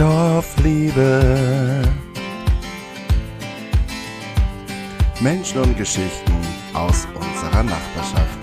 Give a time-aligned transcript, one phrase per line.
[0.00, 1.82] Dorfliebe.
[5.20, 6.32] Menschen und Geschichten
[6.72, 8.38] aus unserer Nachbarschaft.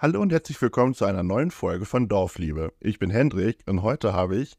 [0.00, 2.72] Hallo und herzlich willkommen zu einer neuen Folge von Dorfliebe.
[2.80, 4.56] Ich bin Hendrik und heute habe ich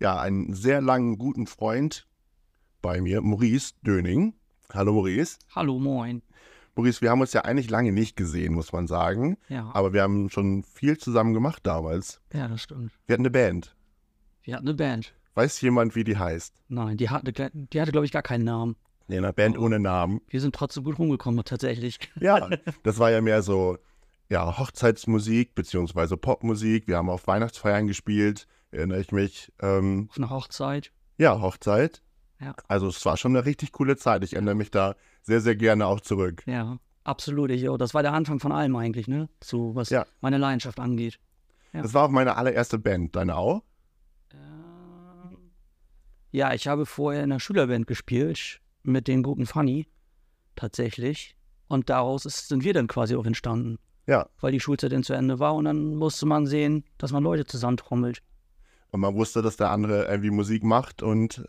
[0.00, 2.08] ja einen sehr langen guten Freund
[2.80, 4.32] bei mir, Maurice Döning.
[4.72, 5.36] Hallo Maurice.
[5.54, 6.22] Hallo, moin.
[6.78, 9.36] Maurice, wir haben uns ja eigentlich lange nicht gesehen, muss man sagen.
[9.48, 12.20] Ja, Aber wir haben schon viel zusammen gemacht damals.
[12.32, 12.92] ja, das stimmt.
[13.06, 13.74] Wir hatten eine Band.
[14.42, 15.12] Wir hatten eine Band.
[15.34, 16.54] Weiß jemand, wie die heißt?
[16.68, 18.76] Nein, die hatte, die hatte glaube ich, gar keinen Namen.
[19.08, 20.20] Nee, eine Band ohne Namen.
[20.28, 21.98] Wir sind trotzdem gut rumgekommen, tatsächlich.
[22.20, 22.48] Ja,
[22.84, 23.78] das war ja mehr so,
[24.28, 26.86] ja, Hochzeitsmusik beziehungsweise Popmusik.
[26.86, 29.52] Wir haben auf Weihnachtsfeiern gespielt, erinnere ich mich.
[29.60, 30.92] Ähm, Auf einer Hochzeit.
[31.16, 32.02] ja, Hochzeit.
[32.40, 32.54] Ja.
[32.68, 34.22] Also es war schon eine richtig coole Zeit.
[34.22, 34.94] Ich erinnere mich da
[35.28, 36.42] sehr, sehr gerne auch zurück.
[36.46, 37.50] Ja, absolut.
[37.50, 39.28] Ich, das war der Anfang von allem eigentlich, ne?
[39.44, 40.06] So, was Ja.
[40.22, 41.18] meine Leidenschaft angeht.
[41.74, 41.82] Ja.
[41.82, 43.14] Das war auch meine allererste Band.
[43.14, 43.62] Deine auch?
[44.32, 45.36] Ähm,
[46.30, 49.86] Ja, ich habe vorher in der Schülerband gespielt mit den guten Funny.
[50.56, 51.36] Tatsächlich.
[51.68, 53.78] Und daraus ist, sind wir dann quasi auch entstanden.
[54.06, 54.28] Ja.
[54.40, 57.44] Weil die Schulzeit dann zu Ende war und dann musste man sehen, dass man Leute
[57.44, 58.22] zusammentrommelt.
[58.90, 61.44] Und man wusste, dass der andere irgendwie Musik macht und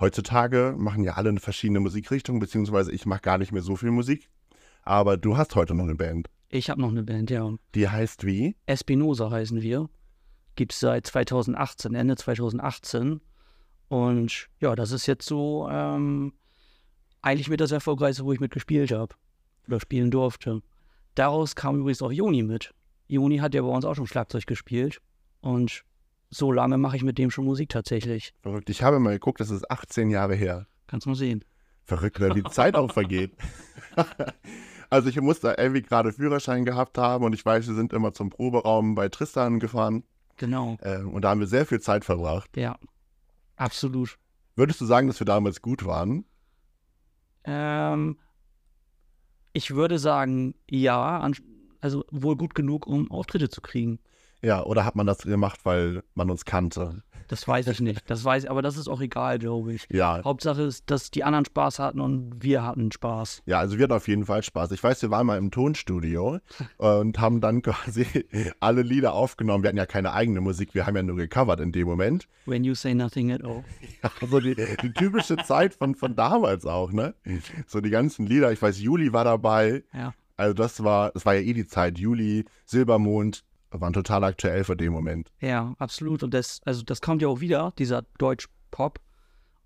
[0.00, 3.90] heutzutage machen ja alle eine verschiedene Musikrichtung, beziehungsweise ich mache gar nicht mehr so viel
[3.90, 4.28] Musik.
[4.82, 6.28] Aber du hast heute noch eine Band.
[6.48, 7.50] Ich habe noch eine Band, ja.
[7.74, 8.56] Die heißt wie?
[8.66, 9.88] Espinosa heißen wir.
[10.54, 13.20] Gibt es seit 2018, Ende 2018.
[13.88, 16.32] Und ja, das ist jetzt so ähm,
[17.22, 19.14] eigentlich mit das Erfolgreichste, wo ich mitgespielt habe.
[19.66, 20.60] Oder spielen durfte.
[21.14, 22.74] Daraus kam übrigens auch Joni mit.
[23.06, 25.00] Joni hat ja bei uns auch schon Schlagzeug gespielt.
[25.40, 25.84] Und
[26.32, 28.32] so lange mache ich mit dem schon Musik tatsächlich.
[28.40, 28.70] Verrückt.
[28.70, 30.66] Ich habe mal geguckt, das ist 18 Jahre her.
[30.86, 31.44] Kannst mal sehen.
[31.84, 33.32] Verrückt, wie die Zeit auch vergeht.
[34.90, 38.12] also ich muss da irgendwie gerade Führerschein gehabt haben und ich weiß, wir sind immer
[38.12, 40.04] zum Proberaum bei Tristan gefahren
[40.38, 40.78] Genau.
[40.82, 42.56] ähm, und da haben wir sehr viel Zeit verbracht.
[42.56, 42.78] Ja.
[43.56, 44.18] Absolut.
[44.56, 46.24] Würdest du sagen, dass wir damals gut waren?
[47.44, 48.18] Ähm,
[49.52, 51.28] ich würde sagen, ja.
[51.80, 53.98] Also wohl gut genug, um Auftritte zu kriegen.
[54.42, 57.02] Ja, oder hat man das gemacht, weil man uns kannte?
[57.28, 58.10] Das weiß ich nicht.
[58.10, 59.86] Das weiß, aber das ist auch egal, glaube ich.
[59.90, 63.42] Ja, Hauptsache ist, dass die anderen Spaß hatten und wir hatten Spaß.
[63.46, 64.70] ja, also wir hatten auf jeden Fall Spaß.
[64.72, 66.40] Ich weiß, wir waren mal im Tonstudio
[66.76, 68.04] und haben dann quasi
[68.60, 69.64] alle Lieder aufgenommen.
[69.64, 72.28] Wir hatten ja keine eigene Musik, wir haben ja nur gecovert in dem Moment.
[72.44, 73.64] When you say nothing at all.
[74.20, 77.14] Also die, die typische Zeit von, von damals auch, ne?
[77.66, 79.84] So die ganzen Lieder, ich weiß, Juli war dabei.
[79.94, 80.12] Ja.
[80.36, 81.98] Also das war, das war ja eh die Zeit.
[81.98, 83.44] Juli, Silbermond
[83.80, 85.32] waren total aktuell für den Moment.
[85.40, 86.22] Ja, absolut.
[86.22, 89.00] Und das, also das kommt ja auch wieder, dieser Deutsch-Pop.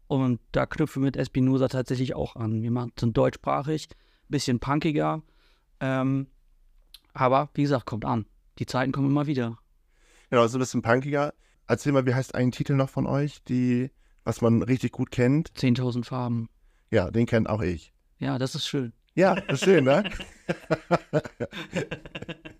[0.08, 2.62] Und da knüpfen wir mit Espinosa tatsächlich auch an.
[2.62, 3.88] Wir machen, sind deutschsprachig,
[4.28, 5.22] bisschen punkiger.
[5.80, 6.28] Ähm,
[7.12, 8.26] aber wie gesagt, kommt an.
[8.58, 9.58] Die Zeiten kommen immer wieder.
[10.30, 11.34] Genau, so ein bisschen punkiger.
[11.66, 13.90] Erzähl mal, wie heißt ein Titel noch von euch, die,
[14.24, 15.50] was man richtig gut kennt?
[15.52, 16.48] 10.000 Farben.
[16.90, 17.92] Ja, den kennt auch ich.
[18.18, 18.92] Ja, das ist schön.
[19.14, 20.08] Ja, das ist schön, ne?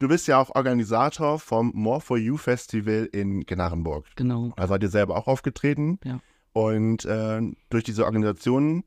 [0.00, 4.06] Du bist ja auch Organisator vom More for You Festival in Gnarrenburg.
[4.16, 4.50] Genau.
[4.56, 6.00] Da seid ihr selber auch aufgetreten.
[6.02, 6.20] Ja.
[6.54, 8.82] Und äh, durch diese Organisation,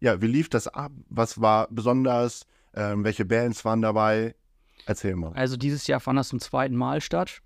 [0.00, 0.92] ja, wie lief das ab?
[1.08, 2.46] Was war besonders?
[2.74, 4.34] Ähm, welche Bands waren dabei?
[4.84, 5.32] Erzähl mal.
[5.32, 7.40] Also dieses Jahr fand das zum zweiten Mal statt,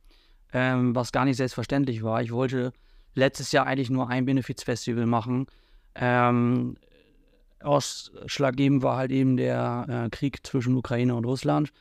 [0.52, 2.20] ähm, was gar nicht selbstverständlich war.
[2.20, 2.72] Ich wollte
[3.14, 5.46] letztes Jahr eigentlich nur ein Benefizfestival machen.
[5.94, 6.76] Ähm,
[7.60, 11.72] ausschlaggebend war halt eben der äh, Krieg zwischen Ukraine und Russland.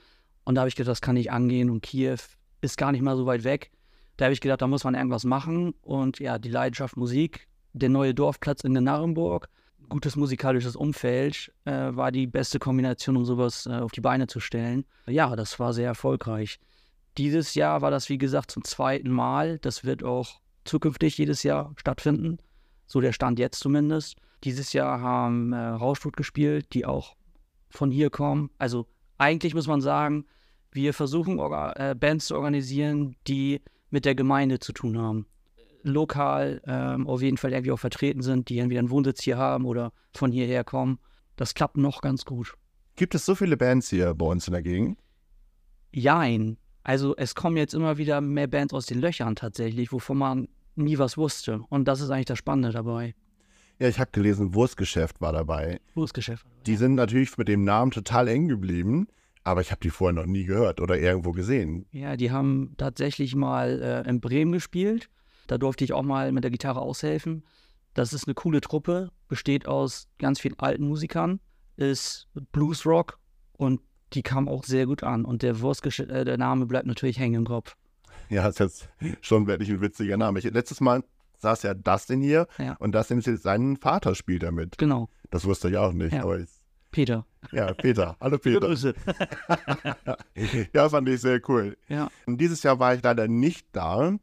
[0.45, 1.69] Und da habe ich gedacht, das kann ich angehen.
[1.69, 2.17] Und Kiew
[2.61, 3.71] ist gar nicht mal so weit weg.
[4.17, 5.73] Da habe ich gedacht, da muss man irgendwas machen.
[5.81, 9.49] Und ja, die Leidenschaft Musik, der neue Dorfplatz in Narrenburg,
[9.89, 14.39] gutes musikalisches Umfeld äh, war die beste Kombination, um sowas äh, auf die Beine zu
[14.39, 14.85] stellen.
[15.07, 16.59] Ja, das war sehr erfolgreich.
[17.17, 19.59] Dieses Jahr war das, wie gesagt, zum zweiten Mal.
[19.59, 22.37] Das wird auch zukünftig jedes Jahr stattfinden.
[22.87, 24.15] So der Stand jetzt zumindest.
[24.43, 27.15] Dieses Jahr haben äh, Rauschstut gespielt, die auch
[27.69, 28.49] von hier kommen.
[28.57, 28.87] Also
[29.17, 30.25] eigentlich muss man sagen,
[30.71, 35.27] wir versuchen äh, Bands zu organisieren, die mit der Gemeinde zu tun haben.
[35.83, 39.65] Lokal ähm, auf jeden Fall irgendwie auch vertreten sind, die entweder einen Wohnsitz hier haben
[39.65, 40.97] oder von hierher kommen.
[41.35, 42.55] Das klappt noch ganz gut.
[42.95, 44.99] Gibt es so viele Bands hier bei uns in der Gegend?
[45.91, 46.57] Jein.
[46.83, 50.97] Also es kommen jetzt immer wieder mehr Bands aus den Löchern tatsächlich, wovon man nie
[50.97, 51.61] was wusste.
[51.69, 53.15] Und das ist eigentlich das Spannende dabei.
[53.79, 55.79] Ja, ich habe gelesen, Wurstgeschäft war dabei.
[55.93, 56.45] Berufsgeschäft.
[56.65, 59.07] Die sind natürlich mit dem Namen total eng geblieben,
[59.43, 61.85] aber ich habe die vorher noch nie gehört oder irgendwo gesehen.
[61.91, 65.09] Ja, die haben tatsächlich mal äh, in Bremen gespielt.
[65.47, 67.43] Da durfte ich auch mal mit der Gitarre aushelfen.
[67.93, 71.39] Das ist eine coole Truppe, besteht aus ganz vielen alten Musikern,
[71.75, 73.19] ist Bluesrock
[73.53, 73.81] und
[74.13, 75.25] die kam auch sehr gut an.
[75.25, 77.75] Und der Wurstgesch äh, der Name bleibt natürlich hängen im Kopf.
[78.29, 78.89] Ja, ist jetzt
[79.21, 80.39] schon wirklich ein witziger Name.
[80.39, 81.03] Ich, letztes Mal
[81.43, 82.75] saß ja Dustin hier Ja.
[82.79, 84.77] und Dustin ist jetzt sein Vater spielt damit.
[84.79, 85.07] Genau.
[85.29, 86.13] Das wusste ich auch nicht.
[86.13, 86.23] Ja.
[86.23, 86.49] Aber ich,
[86.91, 87.25] Peter.
[87.51, 88.17] ja, Peter.
[88.19, 88.59] Hallo Peter.
[88.59, 88.93] Grüße.
[90.73, 91.77] ja, fand ich sehr cool.
[91.87, 92.09] Ja.
[92.25, 94.13] Und dieses Jahr war ich leider nicht da.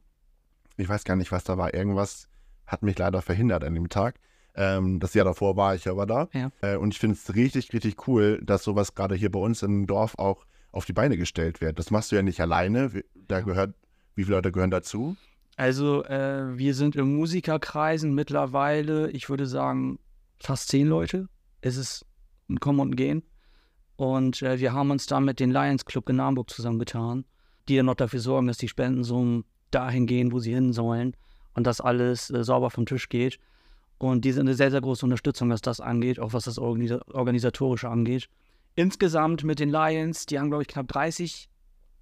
[0.77, 1.75] Ich weiß gar nicht, was da war.
[1.75, 2.29] Irgendwas
[2.67, 4.17] hat mich leider verhindert an dem Tag.
[4.55, 6.29] Ähm, das Jahr davor war ich aber da.
[6.33, 6.51] Ja.
[6.61, 9.87] Äh, und ich finde es richtig, richtig cool, dass sowas gerade hier bei uns im
[9.87, 11.79] Dorf auch auf die Beine gestellt wird.
[11.79, 12.91] Das machst du ja nicht alleine.
[13.29, 13.75] Da gehört,
[14.15, 15.17] wie viele Leute gehören dazu?
[15.57, 19.99] Also, äh, wir sind in Musikerkreisen mittlerweile, ich würde sagen,
[20.39, 21.29] fast zehn Leute.
[21.61, 22.07] Es ist
[22.49, 23.23] ein Kommen und Gehen.
[23.97, 27.27] Und äh, wir haben uns da mit den Lions Club in Hamburg zusammengetan,
[27.69, 31.15] die dann noch dafür sorgen, dass die Spendensummen dahin gehen, wo sie hin sollen
[31.55, 33.39] und dass alles äh, sauber vom Tisch geht.
[33.99, 37.01] Und die sind eine sehr, sehr große Unterstützung, was das angeht, auch was das Organisa
[37.13, 38.31] Organisatorische angeht.
[38.75, 41.51] Insgesamt mit den Lions, die haben, glaube ich, knapp 30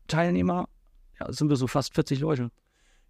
[0.06, 0.69] Teilnehmer,
[1.19, 2.51] ja, sind wir so fast 40 Leute.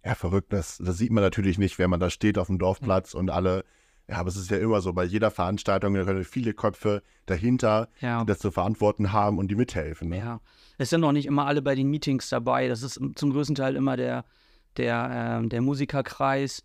[0.05, 0.53] Ja, verrückt.
[0.53, 3.65] Das, das sieht man natürlich nicht, wenn man da steht auf dem Dorfplatz und alle.
[4.07, 7.89] Ja, aber es ist ja immer so, bei jeder Veranstaltung, da können viele Köpfe dahinter,
[7.99, 8.21] Ja.
[8.21, 10.09] die das zu verantworten haben und die mithelfen.
[10.09, 10.17] Ne?
[10.17, 10.39] Ja,
[10.79, 12.67] es sind noch nicht immer alle bei den Meetings dabei.
[12.67, 14.25] Das ist zum größten Teil immer der,
[14.77, 16.63] der, ähm, der Musikerkreis.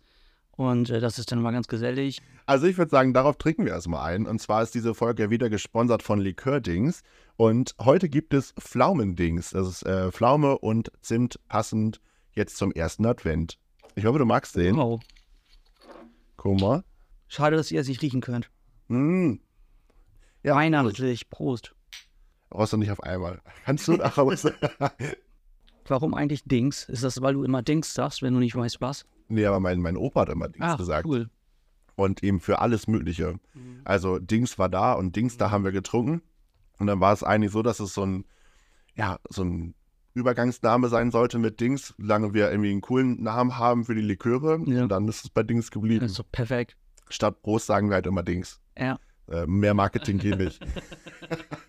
[0.57, 2.21] Und äh, das ist dann mal ganz gesellig.
[2.47, 4.25] Also ich würde sagen, darauf trinken wir erstmal ein.
[4.25, 7.01] Und zwar ist diese Folge ja wieder gesponsert von Likördings.
[7.37, 9.51] Und heute gibt es Pflaumendings.
[9.51, 11.99] Das ist äh, Pflaume und Zimt passend
[12.35, 13.57] jetzt zum ersten Advent.
[13.95, 14.75] Ich hoffe, du magst den.
[14.75, 15.01] Wow.
[16.37, 16.83] Guck mal.
[17.27, 18.49] Schade, dass ihr es nicht riechen könnt.
[18.87, 19.35] Mm.
[20.43, 21.29] Ja, Weihnachtlich.
[21.29, 21.73] Prost.
[22.49, 23.41] Brauchst du nicht auf einmal.
[23.65, 24.53] Kannst du nach Hause?
[25.87, 26.87] Warum eigentlich Dings?
[26.89, 29.05] Ist das, weil du immer Dings sagst, wenn du nicht weißt, was?
[29.27, 31.07] nee, aber mein, mein Opa hat immer Dings Ach, gesagt.
[31.07, 31.29] cool.
[31.95, 33.39] und eben für alles Mögliche.
[33.83, 36.21] Also Dings war da und Dings, da haben wir getrunken.
[36.77, 38.25] Und dann war es eigentlich so, dass es so ein,
[38.95, 39.73] ja, so ein
[40.15, 44.59] Übergangsname sein sollte mit Dings, solange wir irgendwie einen coolen Namen haben für die Liköre.
[44.65, 44.83] Ja.
[44.83, 46.03] Und dann ist es bei Dings geblieben.
[46.03, 46.75] Also perfekt.
[47.09, 48.59] Statt Prost sagen wir halt immer Dings.
[48.77, 48.97] Ja,
[49.29, 50.59] Äh, mehr Marketing geht nicht.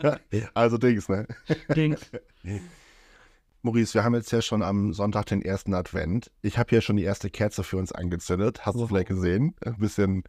[0.55, 1.27] also Dings, ne?
[1.75, 2.01] Dings.
[3.63, 6.31] Maurice, wir haben jetzt ja schon am Sonntag den ersten Advent.
[6.43, 8.65] Ich habe hier schon die erste Kerze für uns angezündet.
[8.65, 8.89] Hast du Wow.
[8.89, 9.55] vielleicht gesehen?
[9.65, 10.23] Ein bisschen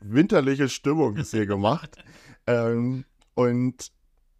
[0.00, 1.96] winterliche Stimmung ist hier gemacht.
[2.46, 3.92] Ähm, und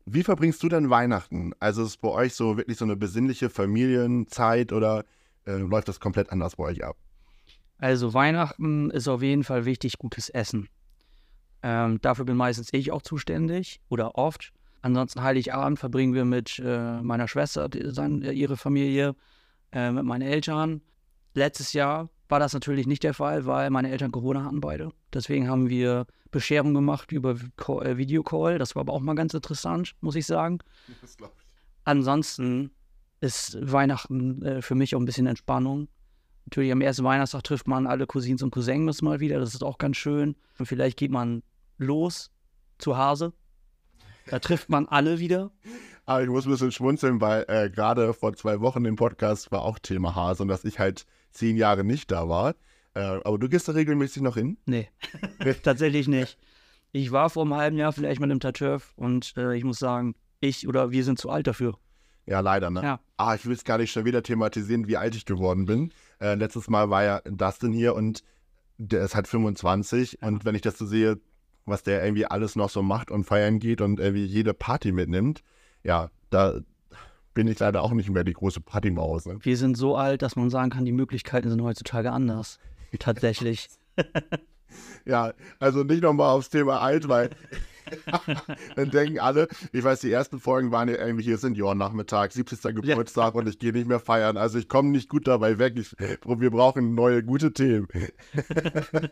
[0.06, 1.52] wie verbringst du denn Weihnachten?
[1.61, 5.05] Also ist bei euch so wirklich so eine besinnliche Familienzeit oder
[5.47, 6.97] äh, läuft das komplett anders bei euch ab?
[7.79, 10.69] Also Weihnachten ist auf jeden Fall wichtig, gutes Essen.
[11.62, 14.52] Ähm, dafür bin meistens ich auch zuständig oder oft.
[14.82, 19.14] Ansonsten Heiligabend verbringen wir mit äh, meiner Schwester, die, sein, äh, ihre Familie,
[19.73, 20.82] äh, mit meinen Eltern.
[21.35, 24.91] Letztes Jahr war das natürlich nicht der Fall, weil meine Eltern Corona hatten beide.
[25.12, 28.59] Deswegen haben wir Bescherung gemacht über äh, Videocall.
[28.59, 30.59] Das war aber auch mal ganz interessant, muss ich sagen.
[31.00, 31.27] Das ich.
[31.85, 32.71] Ansonsten
[33.21, 35.88] ist Weihnachten äh, für mich auch ein bisschen Entspannung.
[36.47, 39.38] Natürlich am ersten Weihnachtstag trifft man alle Cousins und Cousins mal wieder.
[39.38, 40.37] Das ist auch ganz schön.
[40.59, 41.43] Und vielleicht geht man
[41.79, 42.31] los
[42.79, 43.33] zu Hase.
[44.26, 45.50] Da trifft man alle wieder.
[46.06, 49.62] Aber ich muss ein bisschen schmunzeln, weil äh, gerade vor zwei Wochen im Podcast war
[49.62, 52.55] auch Thema Hase und dass ich halt zehn Jahre nicht da war.
[52.95, 54.59] Äh, aber du gehst da regelmäßig noch hin?
[54.67, 54.89] Nee,
[55.63, 56.39] tatsächlich nicht.
[56.93, 60.14] Ich war vor einem halben Jahr vielleicht mal im Taturf und äh, ich muss sagen,
[60.41, 61.79] ich oder wir sind zu alt dafür.
[62.26, 62.83] Ja, leider, ne?
[62.83, 63.00] Ja.
[63.17, 65.93] Ah, ich will es gar nicht schon wieder thematisieren, wie alt ich geworden bin.
[66.21, 68.23] Äh, letztes Mal war ja Dustin hier und
[68.79, 71.21] der ist halt 25 und wenn ich das so sehe,
[71.67, 75.43] was der irgendwie alles noch so macht und feiern geht und irgendwie jede Party mitnimmt,
[75.83, 76.61] ja, da
[77.35, 79.26] bin ich leider auch nicht mehr die große Partymaus.
[79.26, 79.38] Ne?
[79.43, 82.59] Wir sind so alt, dass man sagen kann, die Möglichkeiten sind heutzutage anders.
[82.99, 83.68] Tatsächlich.
[85.04, 87.30] Ja, also nicht nochmal aufs Thema alt, weil
[88.76, 92.75] dann denken alle, ich weiß, die ersten Folgen waren ja irgendwie hier Seniorennachmittag, 70.
[92.75, 94.37] Geburtstag und ich gehe nicht mehr feiern.
[94.37, 95.75] Also ich komme nicht gut dabei weg.
[95.76, 97.88] Ich, wir brauchen neue, gute Themen.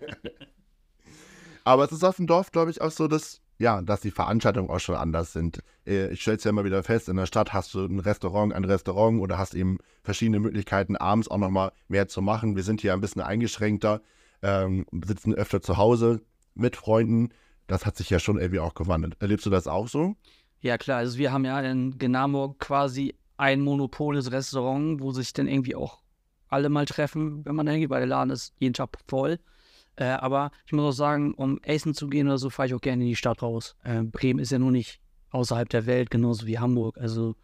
[1.64, 4.70] Aber es ist auf dem Dorf, glaube ich, auch so, dass, ja, dass die Veranstaltungen
[4.70, 5.60] auch schon anders sind.
[5.86, 8.54] Äh, Ich stelle es ja immer wieder fest, in der Stadt hast du ein Restaurant,
[8.54, 12.56] ein Restaurant oder hast eben verschiedene Möglichkeiten, abends auch nochmal mehr zu machen.
[12.56, 14.00] Wir sind hier ein bisschen eingeschränkter,
[14.42, 16.22] ähm, sitzen öfter zu Hause
[16.54, 17.30] mit Freunden.
[17.66, 19.16] Das hat sich ja schon irgendwie auch gewandelt.
[19.20, 20.14] Erlebst du das auch so?
[20.60, 20.98] Ja, klar.
[20.98, 26.00] Also, wir haben ja in Genamburg quasi ein monopoles Restaurant, wo sich dann irgendwie auch
[26.48, 29.38] alle mal treffen, wenn man hingeht, weil der Laden ist jeden Tag voll.
[29.98, 32.80] Äh, aber ich muss auch sagen, um essen zu gehen oder so, fahre ich auch
[32.80, 33.76] gerne in die Stadt raus.
[33.82, 35.00] Äh, Bremen ist ja nur nicht
[35.30, 36.96] außerhalb der Welt, genauso wie Hamburg.
[36.98, 37.34] Also,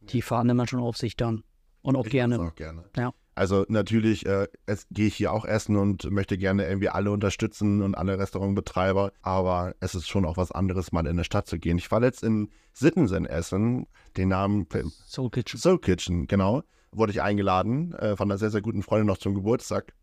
[0.00, 1.42] die fahren immer schon auf sich dann.
[1.82, 2.38] Und auch gerne.
[2.40, 2.84] Auch gerne.
[2.96, 3.12] Ja.
[3.34, 4.46] Also natürlich äh,
[4.92, 9.12] gehe ich hier auch essen und möchte gerne irgendwie alle unterstützen und alle Restaurantbetreiber.
[9.22, 11.78] Aber es ist schon auch was anderes, mal in eine Stadt zu gehen.
[11.78, 14.68] Ich war letzt in Sittensen essen, den Namen
[15.04, 15.58] Soul Kitchen.
[15.58, 16.62] Soul Kitchen, genau.
[16.92, 19.94] Wurde ich eingeladen äh, von einer sehr, sehr guten Freundin noch zum Geburtstag.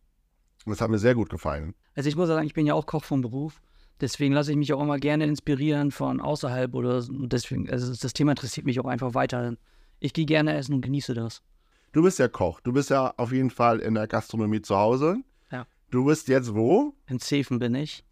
[0.66, 1.74] Und das hat mir sehr gut gefallen.
[1.96, 3.62] Also ich muss sagen, ich bin ja auch Koch vom Beruf.
[4.00, 8.32] Deswegen lasse ich mich auch immer gerne inspirieren von außerhalb oder deswegen, also das Thema
[8.32, 9.58] interessiert mich auch einfach weiterhin.
[10.00, 11.44] Ich gehe gerne essen und genieße das.
[11.92, 12.62] Du bist ja Koch.
[12.62, 15.18] Du bist ja auf jeden Fall in der Gastronomie zu Hause.
[15.52, 15.68] Ja.
[15.92, 16.96] Du bist jetzt wo?
[17.08, 18.04] In Zefen bin ich.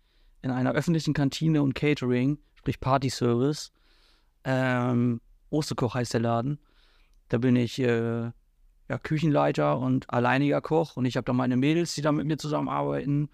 [0.42, 3.72] In einer öffentlichen Kantine und Catering, sprich Partyservice.
[4.44, 6.60] Ähm, Osterkoch heißt der Laden.
[7.30, 8.32] Da bin ich äh,
[8.90, 10.98] ja, Küchenleiter und alleiniger Koch.
[10.98, 13.30] Und ich habe da meine Mädels, die da mit mir zusammenarbeiten.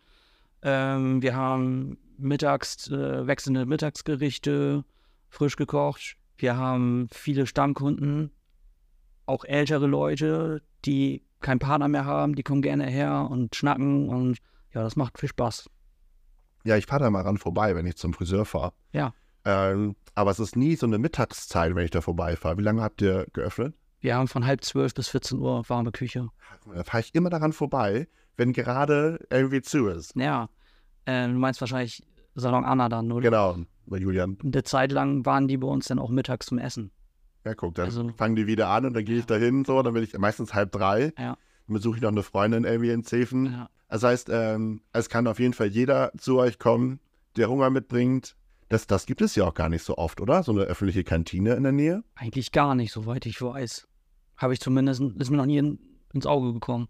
[0.61, 4.83] Ähm, wir haben mittags äh, wechselnde Mittagsgerichte,
[5.29, 6.17] frisch gekocht.
[6.37, 8.31] Wir haben viele Stammkunden,
[9.25, 14.39] auch ältere Leute, die keinen Partner mehr haben, die kommen gerne her und schnacken und
[14.73, 15.69] ja, das macht viel Spaß.
[16.65, 18.73] Ja, ich fahre da mal ran vorbei, wenn ich zum Friseur fahre.
[18.91, 19.13] Ja.
[19.45, 22.57] Ähm, aber es ist nie so eine Mittagszeit, wenn ich da vorbeifahre.
[22.57, 23.75] Wie lange habt ihr geöffnet?
[24.05, 26.29] Wir haben von halb zwölf bis 14 Uhr warme Küche.
[26.71, 28.07] Da fahre ich immer daran vorbei,
[28.37, 30.15] wenn gerade irgendwie zu ist.
[30.15, 30.47] Ja,
[31.05, 32.03] äh, du meinst wahrscheinlich
[32.35, 33.23] Salon Anna dann, oder?
[33.23, 33.57] Genau,
[33.87, 34.37] bei Julian.
[34.43, 36.91] Eine Zeit lang waren die bei uns dann auch mittags zum Essen.
[37.45, 39.81] Ja, guck, dann Also- fangen die wieder an und dann gehe ich da hin, so,
[39.81, 41.05] dann bin ich meistens halb drei.
[41.17, 41.35] Ja.
[41.65, 43.47] Dann besuche ich noch eine Freundin irgendwie in Zefen.
[43.53, 43.69] Ja.
[43.89, 46.99] Das heißt, ähm, es kann auf jeden Fall jeder zu euch kommen,
[47.37, 48.35] der Hunger mitbringt.
[48.69, 50.43] Das, das gibt es ja auch gar nicht so oft, oder?
[50.43, 52.03] So eine öffentliche Kantine in der Nähe.
[52.13, 53.87] Eigentlich gar nicht, soweit ich weiß.
[54.37, 55.79] Habe ich zumindest, ist mir noch nie in,
[56.13, 56.87] ins Auge gekommen.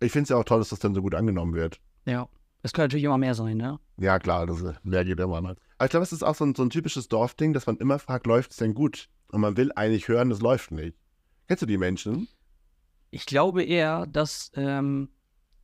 [0.00, 1.80] Ich finde es ja auch toll, dass das dann so gut angenommen wird.
[2.06, 2.28] Ja.
[2.62, 3.78] Es kann natürlich immer mehr sein, ne?
[3.96, 5.40] Ja, klar, das ist, mehr geht immer.
[5.40, 5.56] Ne?
[5.78, 7.98] Aber ich glaube, es ist auch so ein, so ein typisches Dorfding, dass man immer
[7.98, 9.08] fragt, läuft es denn gut?
[9.28, 10.96] Und man will eigentlich hören, es läuft nicht.
[11.48, 12.28] Kennst du die Menschen?
[13.10, 15.08] Ich glaube eher, dass ähm,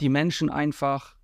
[0.00, 1.16] die Menschen einfach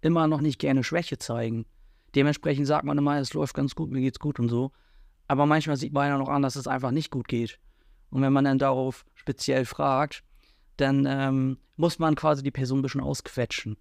[0.00, 1.66] immer noch nicht gerne Schwäche zeigen.
[2.14, 4.72] Dementsprechend sagt man immer, es läuft ganz gut, mir geht's gut und so.
[5.28, 7.58] Aber manchmal sieht man ja noch an, dass es einfach nicht gut geht.
[8.12, 10.22] Und wenn man dann darauf speziell fragt,
[10.76, 13.76] dann ähm, muss man quasi die Person ein bisschen ausquetschen.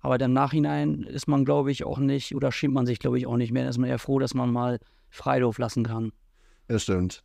[0.00, 3.18] Aber dann im Nachhinein ist man, glaube ich, auch nicht, oder schämt man sich, glaube
[3.18, 3.64] ich, auch nicht mehr.
[3.64, 4.78] Da ist man eher froh, dass man mal
[5.10, 6.12] Freilauf lassen kann.
[6.66, 7.22] Das stimmt.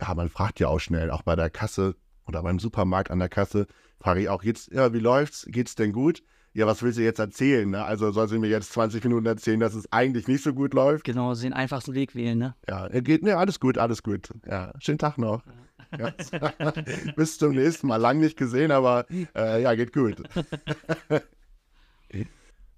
[0.00, 3.28] Ja, man fragt ja auch schnell, auch bei der Kasse oder beim Supermarkt an der
[3.30, 3.66] Kasse,
[3.98, 5.46] frage ich auch jetzt, ja, wie läuft's?
[5.48, 6.22] Geht's denn gut?
[6.52, 7.70] Ja, was willst du jetzt erzählen?
[7.70, 7.84] Ne?
[7.84, 11.04] Also soll sie mir jetzt 20 Minuten erzählen, dass es eigentlich nicht so gut läuft?
[11.04, 12.54] Genau, den einfachsten Weg wählen, ne?
[12.68, 14.30] Ja, geht, ne, alles gut, alles gut.
[14.46, 15.44] Ja, schönen Tag noch.
[15.46, 15.52] Ja.
[17.16, 17.96] Bis zum nächsten Mal.
[17.96, 20.22] Lang nicht gesehen, aber äh, ja, geht gut.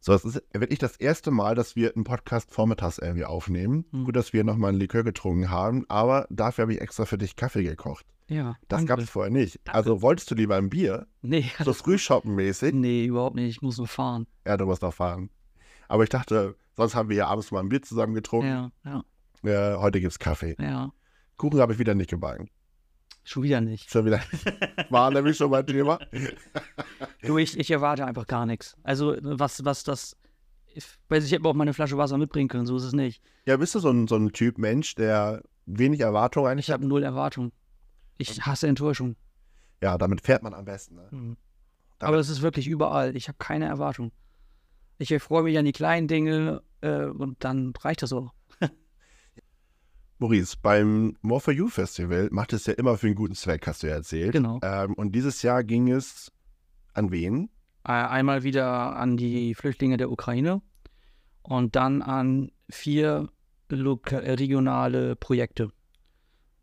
[0.00, 3.84] so, es ist wirklich das erste Mal, dass wir einen Podcast vormittags irgendwie aufnehmen.
[3.92, 4.04] Hm.
[4.04, 7.36] Gut, dass wir nochmal einen Likör getrunken haben, aber dafür habe ich extra für dich
[7.36, 8.06] Kaffee gekocht.
[8.28, 8.56] Ja.
[8.68, 8.86] Das danke.
[8.86, 9.58] gab es vorher nicht.
[9.68, 11.06] Also wolltest du lieber ein Bier?
[11.22, 12.74] Nee, So frühshoppenmäßig?
[12.74, 13.48] nee, überhaupt nicht.
[13.48, 14.26] Ich muss nur fahren.
[14.46, 15.30] Ja, du musst noch fahren.
[15.88, 18.70] Aber ich dachte, sonst haben wir ja abends mal ein Bier zusammen getrunken.
[18.84, 19.02] Ja,
[19.44, 20.54] ja, Äh, heute gibt's Kaffee.
[20.60, 20.92] ja.
[21.38, 22.50] Kuchen habe ich wieder nicht gebacken.
[23.28, 23.90] Schon wieder nicht.
[23.90, 24.22] Schon wieder.
[24.88, 25.98] War nämlich schon mein Thema.
[27.20, 28.74] Du, ich, ich erwarte einfach gar nichts.
[28.82, 30.16] Also, was, was das.
[30.74, 32.94] Ich weiß, ich hätte mir auch mal eine Flasche Wasser mitbringen können, so ist es
[32.94, 33.22] nicht.
[33.44, 36.86] Ja, bist du so ein, so ein Typ Mensch, der wenig Erwartung eigentlich Ich habe
[36.86, 37.52] null Erwartung.
[38.16, 39.14] Ich hasse Enttäuschung.
[39.82, 40.94] Ja, damit fährt man am besten.
[40.94, 41.08] Ne?
[41.10, 41.36] Mhm.
[41.98, 43.14] Aber das ist wirklich überall.
[43.14, 44.10] Ich habe keine Erwartung.
[44.96, 48.32] Ich freue mich an die kleinen Dinge äh, und dann reicht das auch.
[50.18, 53.82] Maurice, beim More for You Festival macht es ja immer für einen guten Zweck, hast
[53.82, 54.32] du ja erzählt.
[54.32, 54.58] Genau.
[54.62, 56.32] Ähm, und dieses Jahr ging es
[56.94, 57.50] an wen?
[57.84, 60.60] Einmal wieder an die Flüchtlinge der Ukraine
[61.42, 63.28] und dann an vier
[63.70, 65.70] äh, regionale Projekte.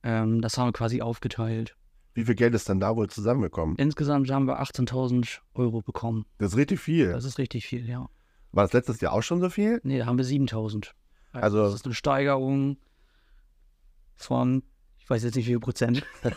[0.03, 1.75] Ähm, das haben wir quasi aufgeteilt.
[2.13, 3.75] Wie viel Geld ist denn da wohl zusammengekommen?
[3.77, 6.25] Insgesamt haben wir 18.000 Euro bekommen.
[6.37, 7.11] Das ist richtig viel.
[7.11, 8.07] Das ist richtig viel, ja.
[8.51, 9.79] War das letztes Jahr auch schon so viel?
[9.83, 10.91] Nee, da haben wir 7.000.
[11.31, 12.77] Also- Das ist eine Steigerung
[14.15, 14.63] von,
[14.97, 16.05] ich weiß jetzt nicht wie viel Prozent.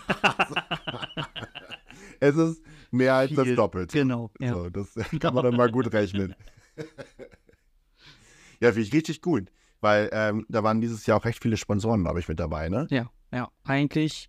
[2.20, 3.56] Es ist mehr als das Viel.
[3.56, 3.98] Doppelte.
[3.98, 4.54] Genau, ja.
[4.54, 6.34] So, das kann man dann mal gut rechnen.
[8.60, 9.50] ja, finde ich richtig gut.
[9.80, 12.88] Weil ähm, da waren dieses Jahr auch recht viele Sponsoren, glaube ich, mit dabei, ne?
[12.90, 13.48] Ja, ja.
[13.64, 14.28] Eigentlich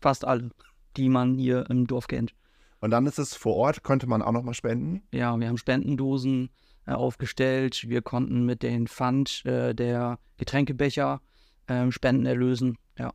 [0.00, 0.50] fast alle,
[0.98, 2.34] die man hier im Dorf kennt.
[2.80, 5.02] Und dann ist es vor Ort, konnte man auch nochmal spenden.
[5.12, 6.50] Ja, wir haben Spendendosen
[6.86, 7.88] äh, aufgestellt.
[7.88, 11.22] Wir konnten mit den Pfand äh, der Getränkebecher
[11.70, 12.76] ähm, Spenden erlösen.
[12.98, 13.12] Ja.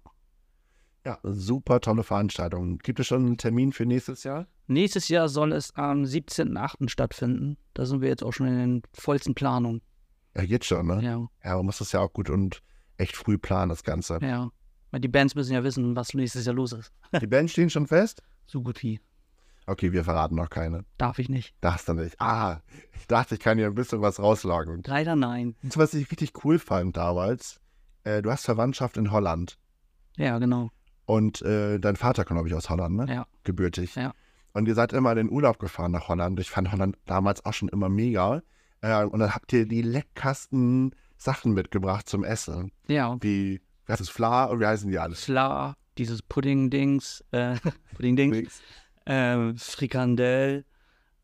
[1.06, 2.80] Ja, super tolle Veranstaltung.
[2.80, 4.48] Gibt es schon einen Termin für nächstes Jahr?
[4.66, 6.90] Nächstes Jahr soll es am 17.08.
[6.90, 7.58] stattfinden.
[7.76, 9.82] Da sind wir jetzt auch schon in den vollsten Planungen.
[10.36, 11.02] Ja, jetzt schon, ne?
[11.04, 12.64] Ja, Ja, man muss das ja auch gut und
[12.98, 14.18] echt früh planen, das Ganze.
[14.22, 14.50] ja.
[14.92, 16.94] Weil die Bands müssen ja wissen, was nächstes Jahr los ist.
[17.22, 18.24] Die Bands stehen schon fest?
[18.48, 19.02] So gut wie.
[19.68, 20.86] Okay, wir verraten noch keine.
[20.98, 21.54] Darf ich nicht.
[21.60, 22.16] Darfst du nicht.
[22.22, 22.62] Ah,
[22.98, 24.84] ich dachte, ich kann hier ein bisschen was rauslagen.
[24.86, 25.56] Leider nein.
[25.64, 27.60] Und was ich richtig cool fand damals,
[28.06, 29.58] äh, du hast Verwandtschaft in Holland.
[30.18, 30.70] Ja, genau.
[31.06, 33.06] Und äh, dein Vater kommt, glaube ich, aus Holland, ne?
[33.10, 33.28] Ja.
[33.44, 33.96] Gebürtig.
[33.96, 34.14] Ja.
[34.54, 36.40] Und ihr seid immer in den Urlaub gefahren nach Holland.
[36.40, 38.42] Ich fand Holland damals auch schon immer mega.
[38.82, 42.72] Äh, und dann habt ihr die leckersten Sachen mitgebracht zum Essen.
[42.88, 43.18] Ja.
[43.22, 45.26] Wie, wie heißt es, Fla und wie heißen die alles?
[45.26, 47.58] Fla, dieses Pudding-Dings, äh,
[47.96, 48.62] Pudding-Dings,
[49.06, 50.66] ähm, Frikandel,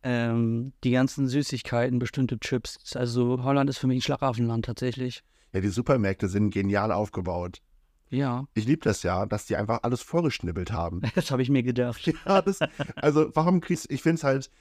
[0.04, 2.96] ähm, die ganzen Süßigkeiten, bestimmte Chips.
[2.96, 5.24] Also Holland ist für mich ein Schlaraffenland tatsächlich.
[5.54, 7.62] Ja, die Supermärkte sind genial aufgebaut.
[8.10, 11.02] Ja, Ich liebe das ja, dass die einfach alles vorgeschnibbelt haben.
[11.16, 12.02] das habe ich mir gedacht.
[12.26, 12.60] Ja, das,
[12.96, 14.52] also warum kriegst ich finde es halt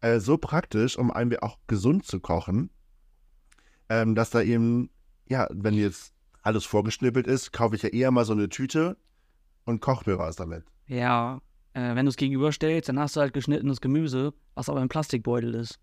[0.00, 2.70] äh, so praktisch, um einem auch gesund zu kochen,
[3.88, 4.90] ähm, dass da eben,
[5.28, 8.96] ja, wenn jetzt alles vorgeschnippelt ist, kaufe ich ja eher mal so eine Tüte
[9.64, 10.64] und koche mir was damit.
[10.86, 11.40] Ja,
[11.74, 15.54] äh, wenn du es gegenüberstellst, dann hast du halt geschnittenes Gemüse, was aber im Plastikbeutel
[15.54, 15.80] ist.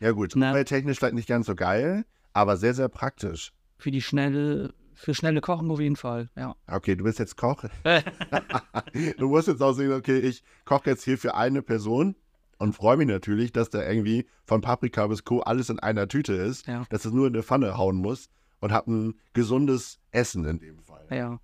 [0.00, 0.50] Ja gut, Na.
[0.50, 3.52] umwelttechnisch vielleicht nicht ganz so geil, aber sehr, sehr praktisch.
[3.78, 6.54] Für die schnelle, für schnelle Kochen auf jeden Fall, ja.
[6.66, 7.64] Okay, du bist jetzt Koch.
[9.18, 12.16] du musst jetzt auch sehen, okay, ich koche jetzt hier für eine Person
[12.58, 15.40] und freue mich natürlich, dass da irgendwie von Paprika bis Co.
[15.40, 16.84] alles in einer Tüte ist, Ja.
[16.90, 18.28] dass es nur in eine Pfanne hauen muss
[18.60, 21.06] und habe ein gesundes Essen in dem Fall.
[21.10, 21.40] Ja.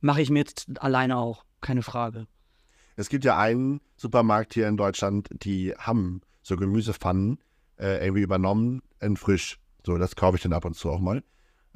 [0.00, 2.26] Mache ich mir jetzt alleine auch, keine Frage.
[2.96, 7.38] Es gibt ja einen Supermarkt hier in Deutschland, die haben so Gemüsepfannen
[7.78, 9.58] äh, irgendwie übernommen in frisch.
[9.84, 11.22] So, das kaufe ich dann ab und zu auch mal.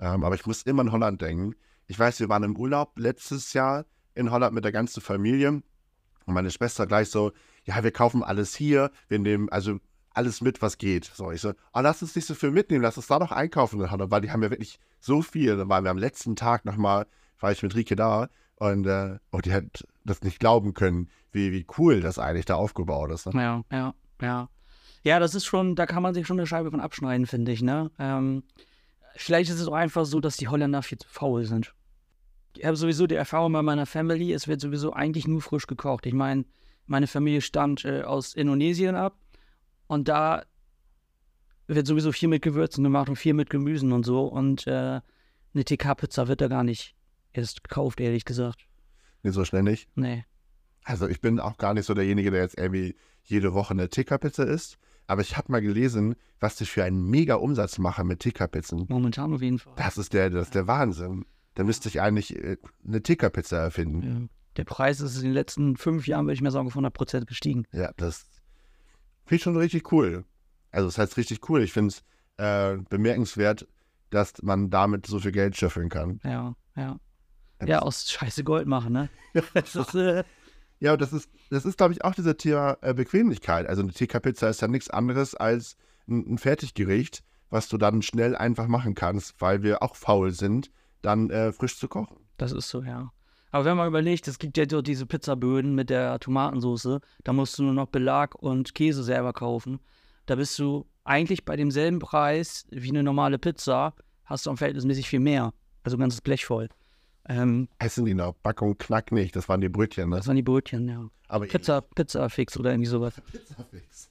[0.00, 1.54] Ähm, aber ich muss immer an Holland denken.
[1.87, 5.49] Ich weiß, wir waren im Urlaub letztes Jahr in Holland mit der ganzen Familie.
[5.50, 7.33] Und meine Schwester gleich so,
[7.64, 9.78] ja, wir kaufen alles hier, wir nehmen also
[10.12, 11.04] alles mit, was geht.
[11.04, 13.80] So, ich so, oh, lass uns nicht so viel mitnehmen, lass uns da noch einkaufen
[13.80, 15.57] in Holland, weil die haben ja wirklich so viel.
[15.57, 17.07] Dann waren wir am letzten Tag nochmal,
[17.38, 21.52] war ich mit Rike da und äh, oh, die hat das nicht glauben können, wie,
[21.52, 23.26] wie cool das eigentlich da aufgebaut ist.
[23.26, 23.40] Ne?
[23.40, 24.49] Ja, ja, ja.
[25.02, 27.62] Ja, das ist schon, da kann man sich schon eine Scheibe von abschneiden, finde ich,
[27.62, 27.90] ne?
[27.99, 28.42] Ähm,
[29.17, 31.75] vielleicht ist es auch einfach so, dass die Holländer viel zu faul sind.
[32.57, 36.07] Ich habe sowieso die Erfahrung bei meiner Family, es wird sowieso eigentlich nur frisch gekocht.
[36.07, 36.44] Ich meine,
[36.87, 39.16] meine Familie stammt äh, aus Indonesien ab
[39.87, 40.44] und da
[41.68, 44.27] wird sowieso viel mit Gewürzen gemacht und viel mit Gemüsen und so.
[44.27, 45.01] Und äh,
[45.55, 46.96] eine TK-Pizza wird da gar nicht
[47.33, 48.66] erst gekauft, ehrlich gesagt.
[49.23, 49.88] Nicht so schnell nicht.
[49.94, 50.25] Nee.
[50.83, 54.44] Also ich bin auch gar nicht so derjenige, der jetzt irgendwie jede Woche eine Tickerpizza
[54.44, 54.79] isst.
[55.11, 58.87] Aber ich habe mal gelesen, was die für einen mega Umsatz machen mit Tickerpizzen.
[58.88, 59.73] Momentan auf jeden Fall.
[59.75, 61.27] Das ist der, das ist der Wahnsinn.
[61.55, 64.03] Da müsste ich eigentlich äh, eine Tickerpizza erfinden.
[64.03, 64.29] Ja.
[64.57, 67.27] Der Preis ist in den letzten fünf Jahren, würde ich mal sagen, auf 100 Prozent
[67.27, 67.64] gestiegen.
[67.73, 68.25] Ja, das
[69.25, 70.25] finde ich schon richtig cool.
[70.70, 71.64] Also das heißt richtig cool.
[71.64, 72.05] Ich finde es
[72.37, 73.66] äh, bemerkenswert,
[74.11, 76.20] dass man damit so viel Geld schöffeln kann.
[76.23, 77.01] Ja, ja.
[77.66, 79.11] Ja, aus Scheiße Gold machen, ne?
[79.55, 80.23] Das ist, äh,
[80.81, 83.66] Ja, das ist, das ist, glaube ich, auch dieser Thema äh, Bequemlichkeit.
[83.66, 85.77] Also eine TK-Pizza ist ja nichts anderes als
[86.09, 90.71] ein, ein Fertiggericht, was du dann schnell einfach machen kannst, weil wir auch faul sind,
[91.03, 92.16] dann äh, frisch zu kochen.
[92.38, 93.12] das ist so, ja.
[93.53, 97.59] Aber wenn man überlegt, es gibt ja dort diese Pizzaböden mit der Tomatensauce, da musst
[97.59, 99.81] du nur noch Belag und Käse selber kaufen.
[100.27, 105.09] Da bist du eigentlich bei demselben Preis wie eine normale Pizza, hast du am verhältnismäßig
[105.09, 105.53] viel mehr.
[105.83, 106.69] Also ein ganzes Blech voll.
[107.31, 108.35] Ähm, Essen die noch?
[108.43, 110.16] Backung knack nicht, das waren die Brötchen, ne?
[110.16, 111.09] das waren die Brötchen, ja.
[111.29, 113.14] Aber Pizza, Pizza-Fix oder irgendwie sowas.
[113.33, 114.09] Pizzafix.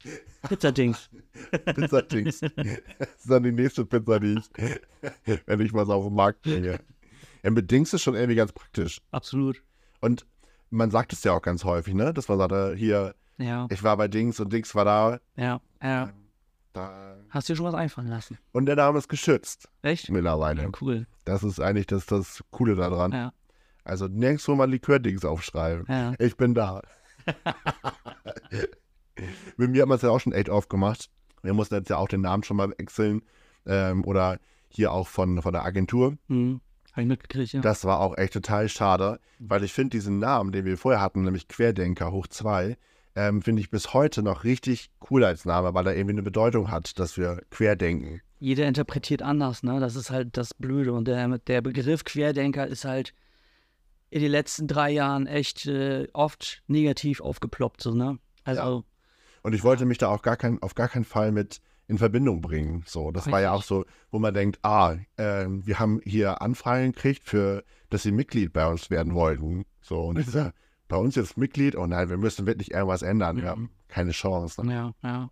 [0.47, 1.09] Pizzadings.
[1.75, 2.39] Pizzadings.
[2.39, 4.39] Das ist dann die nächste Pizza, die
[5.25, 6.79] ich, wenn ich was auf den Markt bringe.
[7.43, 9.01] Ja, mit Dings ist schon irgendwie ganz praktisch.
[9.11, 9.61] Absolut.
[9.99, 10.25] Und
[10.69, 12.13] man sagt es ja auch ganz häufig, ne?
[12.13, 15.19] Dass man sagt, äh, hier, Ja, ich war bei Dings und Dings war da.
[15.35, 16.13] ja, ja.
[16.73, 17.17] Da.
[17.29, 18.37] Hast dir schon was einfallen lassen?
[18.51, 20.09] Und der Name ist geschützt Echt?
[20.09, 20.63] mittlerweile.
[20.63, 21.07] Ja, cool.
[21.25, 23.11] Das ist eigentlich das, das Coole daran.
[23.11, 23.33] Ja,
[23.83, 25.85] Also nirgendwo mal Likör-Dings aufschreiben.
[25.87, 26.13] ja.
[26.19, 26.81] Ich bin da.
[29.57, 31.09] Mit mir hat man es ja auch schon echt oft gemacht.
[31.41, 33.21] Wir mussten jetzt ja auch den Namen schon mal wechseln.
[33.65, 36.17] Ähm, oder hier auch von, von der Agentur.
[36.27, 36.61] Hm.
[36.91, 37.61] Habe ich mitgekriegt, ja.
[37.61, 41.23] Das war auch echt total schade, weil ich finde diesen Namen, den wir vorher hatten,
[41.23, 42.77] nämlich Querdenker hoch 2,
[43.15, 46.71] ähm, finde ich bis heute noch richtig cool als Name, weil er irgendwie eine Bedeutung
[46.71, 48.21] hat, dass wir querdenken.
[48.39, 49.79] Jeder interpretiert anders, ne?
[49.79, 50.93] Das ist halt das Blöde.
[50.93, 53.13] Und der, der Begriff Querdenker ist halt
[54.09, 58.17] in den letzten drei Jahren echt äh, oft negativ aufgeploppt, so, ne?
[58.43, 58.61] Also,
[59.43, 62.39] Und ich wollte mich da auch gar kein, auf gar keinen Fall mit in Verbindung
[62.41, 62.83] bringen.
[62.85, 66.91] So, das war ja auch so, wo man denkt, ah, ähm, wir haben hier Anfragen
[66.91, 69.65] gekriegt, für, dass sie Mitglied bei uns werden wollten.
[69.81, 70.53] So, und ich sage,
[70.89, 73.37] bei uns jetzt Mitglied, oh nein, wir müssen wirklich irgendwas ändern.
[73.37, 73.47] Wir Mhm.
[73.47, 74.65] haben keine Chance.
[74.65, 74.73] Ne?
[74.73, 75.29] ja, ja.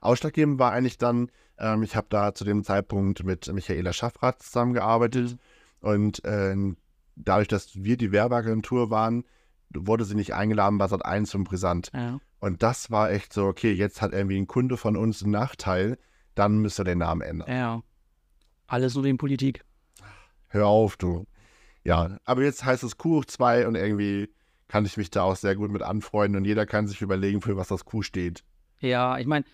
[0.00, 5.36] Ausschlaggebend war eigentlich dann, ähm, ich habe da zu dem Zeitpunkt mit Michaela Schaffrath zusammengearbeitet
[5.80, 6.76] und ähm,
[7.16, 9.24] dadurch, dass wir die Werbeagentur waren,
[9.72, 11.90] wurde sie nicht eingeladen bei Sat 1 zum Brisant.
[11.94, 12.18] ja.
[12.40, 15.96] Und das war echt so, okay, jetzt hat irgendwie ein Kunde von uns einen Nachteil,
[16.34, 17.48] dann müsst ihr den Namen ändern.
[17.50, 17.82] Ja.
[18.66, 19.64] Alles nur wegen Politik.
[20.48, 21.26] Hör auf, du.
[21.84, 24.28] Ja, aber jetzt heißt es Kuh 2 und irgendwie
[24.68, 27.56] kann ich mich da auch sehr gut mit anfreunden und jeder kann sich überlegen, für
[27.56, 28.44] was das Kuh steht.
[28.80, 29.44] Ja, ich meine,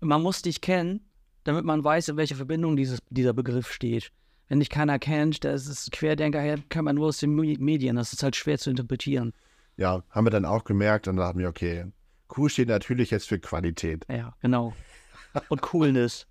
[0.00, 1.00] man muss dich kennen,
[1.44, 4.12] damit man weiß, in welcher Verbindung dieses, dieser Begriff steht.
[4.48, 7.96] Wenn dich keiner kennt, das ist Querdenker, her, kann man nur aus den Medien.
[7.96, 9.32] Das ist halt schwer zu interpretieren.
[9.76, 11.86] Ja, haben wir dann auch gemerkt und dachten wir, okay,
[12.28, 14.04] Kuh steht natürlich jetzt für Qualität.
[14.08, 14.74] Ja, genau.
[15.48, 16.26] Und Coolness.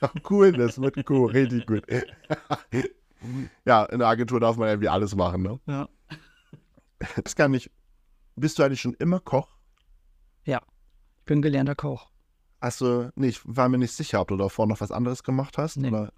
[0.22, 1.84] Coolness mit Kuh, richtig gut.
[3.64, 5.60] ja, in der Agentur darf man irgendwie alles machen, ne?
[5.66, 5.88] Ja.
[7.22, 7.70] Das kann nicht.
[8.36, 9.48] Bist du eigentlich schon immer Koch?
[10.44, 10.60] Ja,
[11.18, 12.10] ich bin gelernter Koch.
[12.60, 15.76] Also, nee, ich war mir nicht sicher, ob du davor noch was anderes gemacht hast.
[15.76, 15.88] Nee.
[15.88, 16.12] Oder?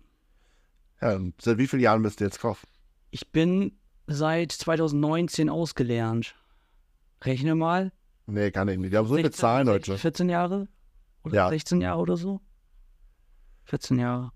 [1.01, 2.59] Ja, seit wie vielen Jahren bist du jetzt Koch?
[3.11, 6.35] Ich bin seit 2019 ausgelernt.
[7.23, 7.93] Rechne mal.
[8.27, 8.91] Nee, kann ich nicht.
[8.93, 9.99] Wir haben so viele 16, Zahlen heute.
[9.99, 10.69] 14 Jahre?
[11.25, 11.49] Oder Ja.
[11.49, 12.41] 16 Jahre oder so?
[13.65, 14.33] 14 Jahre.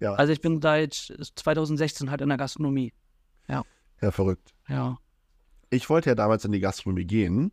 [0.00, 0.14] Ja.
[0.14, 2.92] Also ich bin seit 2016 halt in der Gastronomie.
[3.48, 4.52] Ja, verrückt.
[4.68, 4.98] Ja.
[5.72, 7.50] Ich wollte ja damals in die Gastronomie gehen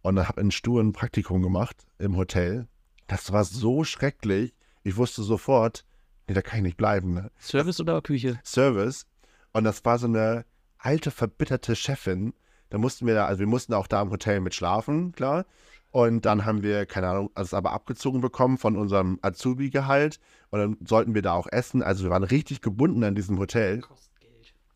[0.00, 2.66] und habe in Stur ein Praktikum gemacht im Hotel.
[3.08, 4.54] Das war so schrecklich.
[4.84, 5.84] Ich wusste sofort,
[6.26, 7.12] nee, da kann ich nicht bleiben.
[7.12, 7.30] Ne?
[7.38, 8.40] Service oder Küche?
[8.42, 9.04] Service.
[9.52, 10.46] Und das war so eine
[10.78, 12.32] alte, verbitterte Chefin.
[12.70, 15.44] Da mussten wir da, also wir mussten auch da im Hotel mit schlafen, klar.
[15.90, 20.20] Und dann haben wir, keine Ahnung, das aber abgezogen bekommen von unserem Azubi-Gehalt.
[20.48, 21.82] Und dann sollten wir da auch essen.
[21.82, 23.82] Also wir waren richtig gebunden an diesem Hotel.
[23.82, 24.11] Geld.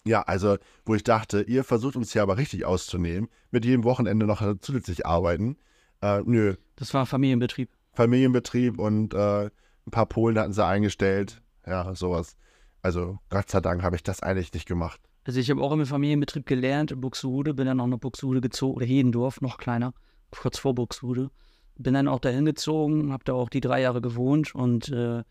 [0.07, 4.27] Ja, also, wo ich dachte, ihr versucht uns hier aber richtig auszunehmen, mit jedem Wochenende
[4.27, 5.57] noch zusätzlich arbeiten.
[6.01, 7.71] Äh, nö, Das war Familienbetrieb.
[7.93, 11.43] Familienbetrieb und äh, ein paar Polen hatten sie eingestellt.
[11.67, 12.37] Ja, sowas.
[12.83, 15.01] Also, Gott sei Dank habe ich das eigentlich nicht gemacht.
[15.25, 18.77] Also ich habe auch im Familienbetrieb gelernt in Buxtehude, bin dann auch nach Buxtehude gezogen,
[18.77, 19.93] oder Hedendorf, noch kleiner,
[20.31, 21.31] kurz vor Buxtehude.
[21.79, 25.25] Bin dann auch dahin gezogen, habe da auch die drei Jahre gewohnt und äh,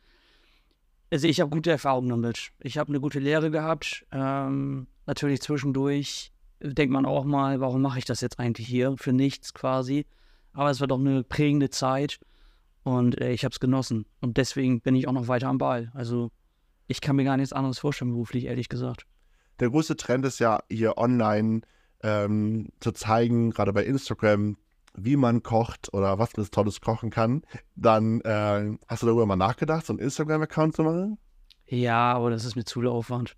[1.12, 2.52] also ich habe gute Erfahrungen damit.
[2.60, 4.06] Ich habe eine gute Lehre gehabt.
[4.12, 8.96] Ähm, natürlich zwischendurch denkt man auch mal, warum mache ich das jetzt eigentlich hier?
[8.98, 10.06] Für nichts quasi.
[10.54, 12.20] Aber es war doch eine prägende Zeit
[12.84, 14.06] und äh, ich habe es genossen.
[14.22, 15.92] Und deswegen bin ich auch noch weiter am Ball.
[15.94, 16.32] Also
[16.88, 19.06] ich kann mir gar nichts anderes vorstellen beruflich, ehrlich gesagt.
[19.60, 21.62] Der große Trend ist ja, hier online
[22.04, 24.58] ähm, zu zeigen, gerade bei Instagram,
[24.98, 27.44] wie man kocht oder was man Tolles kochen kann.
[27.76, 31.18] Dann äh, hast du darüber mal nachgedacht, so einen Instagram-Account zu machen?
[31.68, 33.36] Ja, aber das ist mir zu viel Aufwand.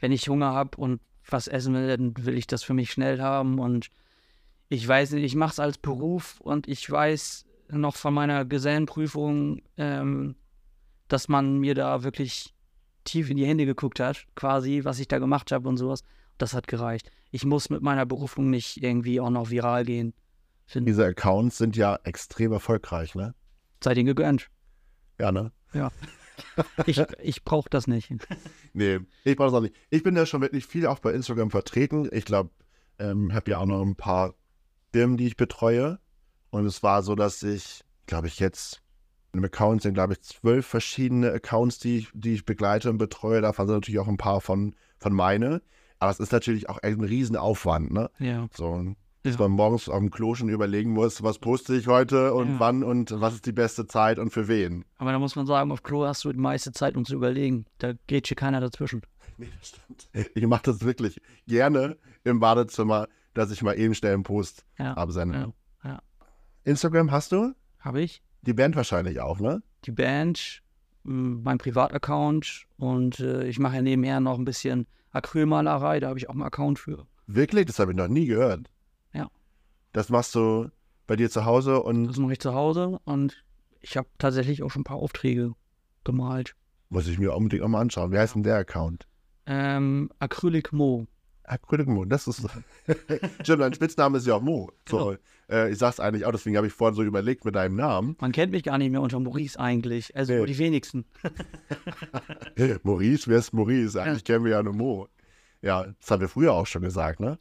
[0.00, 3.20] Wenn ich Hunger habe und was essen will, dann will ich das für mich schnell
[3.20, 3.58] haben.
[3.58, 3.90] Und
[4.68, 9.62] ich weiß nicht, ich mache es als Beruf und ich weiß noch von meiner Gesellenprüfung,
[9.76, 10.36] ähm,
[11.08, 12.54] dass man mir da wirklich
[13.04, 16.02] tief in die Hände geguckt hat, quasi, was ich da gemacht habe und sowas.
[16.38, 17.10] Das hat gereicht.
[17.30, 20.14] Ich muss mit meiner Berufung nicht irgendwie auch noch viral gehen.
[20.70, 23.34] Finde Diese Accounts sind ja extrem erfolgreich, ne?
[23.82, 24.50] Seid ihr gegönnt.
[25.18, 25.50] Ja, ne?
[26.86, 28.10] Ich, ich brauche das nicht.
[28.72, 29.74] Nee, ich brauche das auch nicht.
[29.90, 32.08] Ich bin ja schon wirklich viel auch bei Instagram vertreten.
[32.12, 32.50] Ich glaube,
[33.00, 34.34] ähm, habe ja auch noch ein paar
[34.92, 35.98] Firmen, die ich betreue.
[36.50, 38.80] Und es war so, dass ich, glaube ich, jetzt
[39.32, 43.40] im Account sind, glaube ich, zwölf verschiedene Accounts, die ich, die ich begleite und betreue.
[43.40, 45.62] Davon sind natürlich auch ein paar von, von meine.
[45.98, 48.08] Aber es ist natürlich auch ein Riesenaufwand, ne?
[48.20, 48.46] Ja.
[48.54, 49.40] So, dass Ja.
[49.42, 52.60] man morgens auf dem Klo schon überlegen muss, was poste ich heute und Ja.
[52.60, 54.84] wann und was ist die beste Zeit und für wen.
[54.98, 57.66] Aber da muss man sagen, auf Klo hast du die meiste Zeit, um zu überlegen.
[57.78, 59.02] Da geht hier keiner dazwischen.
[59.38, 60.30] Nee, das stimmt.
[60.34, 64.92] Ich mache das wirklich gerne im Badezimmer, dass ich mal eben schnell einen Post Ja.
[64.94, 65.54] absende.
[65.82, 66.00] Ja.
[66.64, 67.54] Instagram hast du?
[67.78, 68.22] Habe ich.
[68.42, 69.62] Die Band wahrscheinlich auch, ne?
[69.86, 70.62] Die Band,
[71.04, 76.28] mein Privataccount und äh, ich mache ja nebenher noch ein bisschen Acrylmalerei, da habe ich
[76.28, 77.06] auch einen Account für.
[77.26, 77.64] Wirklich?
[77.66, 78.68] Das habe ich noch nie gehört.
[79.92, 80.00] Ja.
[80.00, 80.68] Das machst du
[81.06, 83.44] bei dir zu Hause und Das mache ich zu Hause und
[83.80, 85.52] ich habe tatsächlich auch schon ein paar Aufträge
[86.04, 86.54] gemalt.
[86.88, 88.12] muss ich mir unbedingt nochmal anschauen.
[88.12, 89.06] Wie heißt denn der Account?
[89.46, 91.06] Ähm, Acrylic Mo.
[91.44, 92.46] Acrylic Mo, das ist.
[93.42, 94.70] Stimmt, dein Spitzname ist ja auch Mo.
[94.88, 95.16] So,
[95.50, 98.16] äh, ich sag's eigentlich auch, deswegen habe ich vorhin so überlegt mit deinem Namen.
[98.20, 100.14] Man kennt mich gar nicht mehr unter Maurice eigentlich.
[100.14, 100.46] Also Nee.
[100.46, 101.06] die wenigsten.
[102.84, 104.00] Maurice, wer ist Maurice?
[104.00, 105.08] Eigentlich kennen wir ja nur Mo.
[105.62, 107.38] Ja, das haben wir früher auch schon gesagt, ne?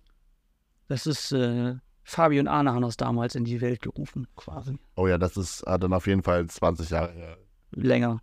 [0.88, 1.76] Das ist äh,
[2.10, 4.78] Fabi und Arne haben das damals in die Welt gerufen, quasi.
[4.96, 7.38] Oh ja, das ist äh, dann auf jeden Fall 20 Jahre her.
[7.72, 8.22] Länger,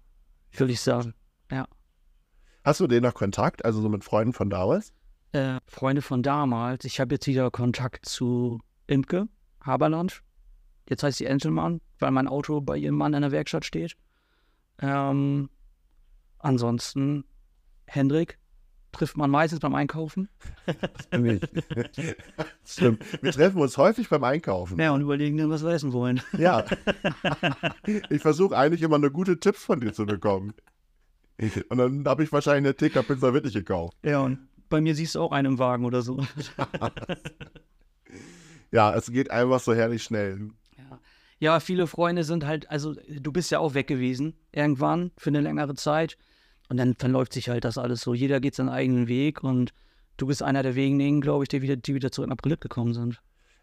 [0.52, 1.14] würde ich sagen.
[2.66, 4.92] Hast du den noch Kontakt, also so mit Freunden von damals?
[5.30, 6.84] Äh, Freunde von damals.
[6.84, 9.28] Ich habe jetzt wieder Kontakt zu Imke
[9.60, 10.24] Haberland.
[10.88, 13.96] Jetzt heißt sie Entelmann, weil mein Auto bei ihrem Mann in der Werkstatt steht.
[14.80, 15.48] Ähm,
[16.40, 17.24] ansonsten
[17.86, 18.36] Hendrik
[18.96, 20.28] trifft man meistens beim Einkaufen.
[22.64, 23.22] Stimmt.
[23.22, 24.78] Wir treffen uns häufig beim Einkaufen.
[24.80, 26.20] Ja, und überlegen dann, was wir essen wollen.
[26.38, 26.64] Ja.
[28.10, 30.54] Ich versuche eigentlich immer nur gute Tipps von dir zu bekommen.
[31.68, 33.96] Und dann habe ich wahrscheinlich eine Ticker Pizza wirklich gekauft.
[34.02, 36.24] Ja, und bei mir siehst du auch einen im Wagen oder so.
[38.70, 40.50] Ja, es geht einfach so herrlich schnell.
[40.76, 41.00] Ja.
[41.38, 45.40] ja, viele Freunde sind halt, also du bist ja auch weg gewesen, irgendwann für eine
[45.40, 46.18] längere Zeit.
[46.68, 48.14] Und dann verläuft sich halt das alles so.
[48.14, 49.72] Jeder geht seinen eigenen Weg und
[50.16, 52.94] du bist einer der wenigen, glaube ich, die wieder, die wieder zurück nach April gekommen
[52.94, 53.20] sind.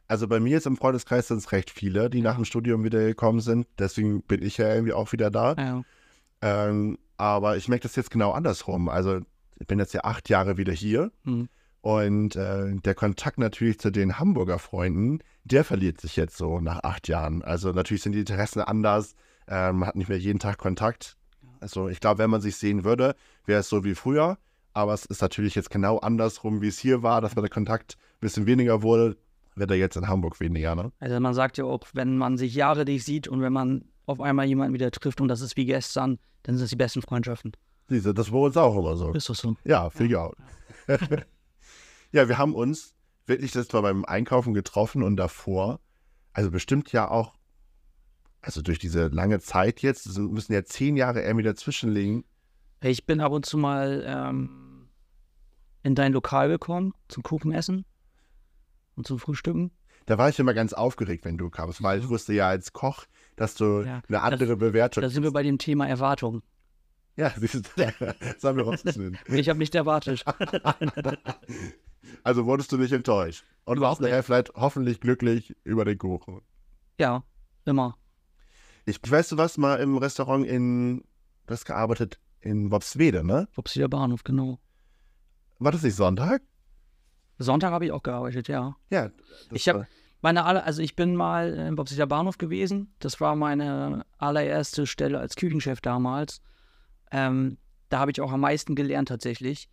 [0.07, 3.03] Also bei mir jetzt im Freundeskreis sind es recht viele, die nach dem Studium wieder
[3.03, 3.67] gekommen sind.
[3.79, 5.55] Deswegen bin ich ja irgendwie auch wieder da.
[5.57, 5.83] Ja.
[6.41, 8.89] Ähm, aber ich merke das jetzt genau andersrum.
[8.89, 9.21] Also
[9.59, 11.11] ich bin jetzt ja acht Jahre wieder hier.
[11.23, 11.47] Hm.
[11.81, 16.83] Und äh, der Kontakt natürlich zu den Hamburger Freunden, der verliert sich jetzt so nach
[16.83, 17.41] acht Jahren.
[17.41, 19.15] Also natürlich sind die Interessen anders.
[19.47, 21.17] Ähm, man hat nicht mehr jeden Tag Kontakt.
[21.63, 24.37] Also ich glaube, wenn man sich sehen würde, wäre es so wie früher.
[24.73, 28.19] Aber es ist natürlich jetzt genau andersrum, wie es hier war, dass der Kontakt ein
[28.21, 29.15] bisschen weniger wurde,
[29.55, 30.75] wird er jetzt in Hamburg weniger.
[30.75, 30.91] Ne?
[30.99, 34.19] Also man sagt ja auch, wenn man sich Jahre nicht sieht und wenn man auf
[34.19, 37.53] einmal jemanden wieder trifft und das ist wie gestern, dann sind es die besten Freundschaften.
[37.87, 39.13] Siehste, das war uns auch immer so.
[39.13, 39.55] Ist das so?
[39.63, 40.33] Ja, finde ich auch.
[42.11, 42.93] ja, wir haben uns
[43.25, 45.79] wirklich das war beim Einkaufen getroffen und davor,
[46.33, 47.35] also bestimmt ja auch,
[48.43, 52.25] also durch diese lange Zeit jetzt, es müssen ja zehn Jahre irgendwie dazwischen liegen.
[52.81, 54.89] Ich bin ab und zu mal ähm,
[55.81, 57.85] in dein Lokal gekommen zum Kuchen essen
[58.95, 59.71] und zum Frühstücken.
[60.05, 63.05] Da war ich immer ganz aufgeregt, wenn du kamst, weil ich wusste ja als Koch,
[63.37, 66.41] dass du Ja, eine andere Bewertung Da sind wir bei dem Thema Erwartung.
[67.15, 69.17] Ja, siehst du, das haben wir rausgeschnitten.
[69.27, 70.23] Ich habe nicht erwartet.
[72.25, 73.45] Also wurdest du nicht enttäuscht.
[73.63, 76.41] Und warst nachher vielleicht hoffentlich glücklich über den Kuchen.
[76.99, 77.23] ja,
[77.63, 77.97] immer.
[78.85, 81.03] Ich, weißt du was, mal im Restaurant in,
[81.47, 83.47] du hast gearbeitet in Wobswede, ne?
[83.55, 84.59] Wupsieder Bahnhof, genau.
[85.59, 86.41] War das nicht Sonntag?
[87.37, 88.75] Sonntag habe ich auch gearbeitet, ja.
[88.89, 89.09] Ja.
[89.51, 89.87] Ich hab- war-
[90.21, 92.93] Meine aller, also ich bin mal im Bobsieder Bahnhof gewesen.
[92.99, 96.41] Das war meine allererste Stelle als Küchenchef damals.
[97.11, 97.57] Ähm,
[97.89, 99.69] da habe ich auch am meisten gelernt tatsächlich.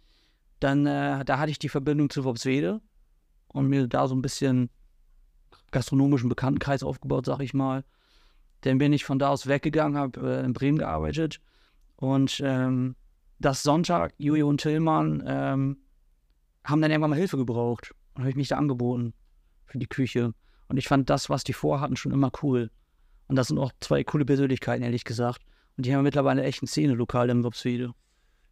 [0.60, 2.80] Dann, äh, da hatte ich die Verbindung zu Wobswede
[3.48, 4.70] und mir da so ein bisschen
[5.70, 7.84] gastronomischen Bekanntenkreis aufgebaut, sag ich mal.
[8.62, 11.40] Dann bin ich von da aus weggegangen, habe äh, in Bremen gearbeitet
[11.96, 12.94] und ähm,
[13.38, 15.78] das Sonntag, Jojo und Tillmann ähm,
[16.64, 19.14] haben dann irgendwann mal Hilfe gebraucht und habe ich mich da angeboten
[19.64, 20.34] für die Küche.
[20.68, 22.70] Und ich fand das, was die vorhatten, schon immer cool.
[23.28, 25.40] Und das sind auch zwei coole Persönlichkeiten, ehrlich gesagt.
[25.76, 27.92] Und die haben mittlerweile echt eine Szene lokal im Wobswede.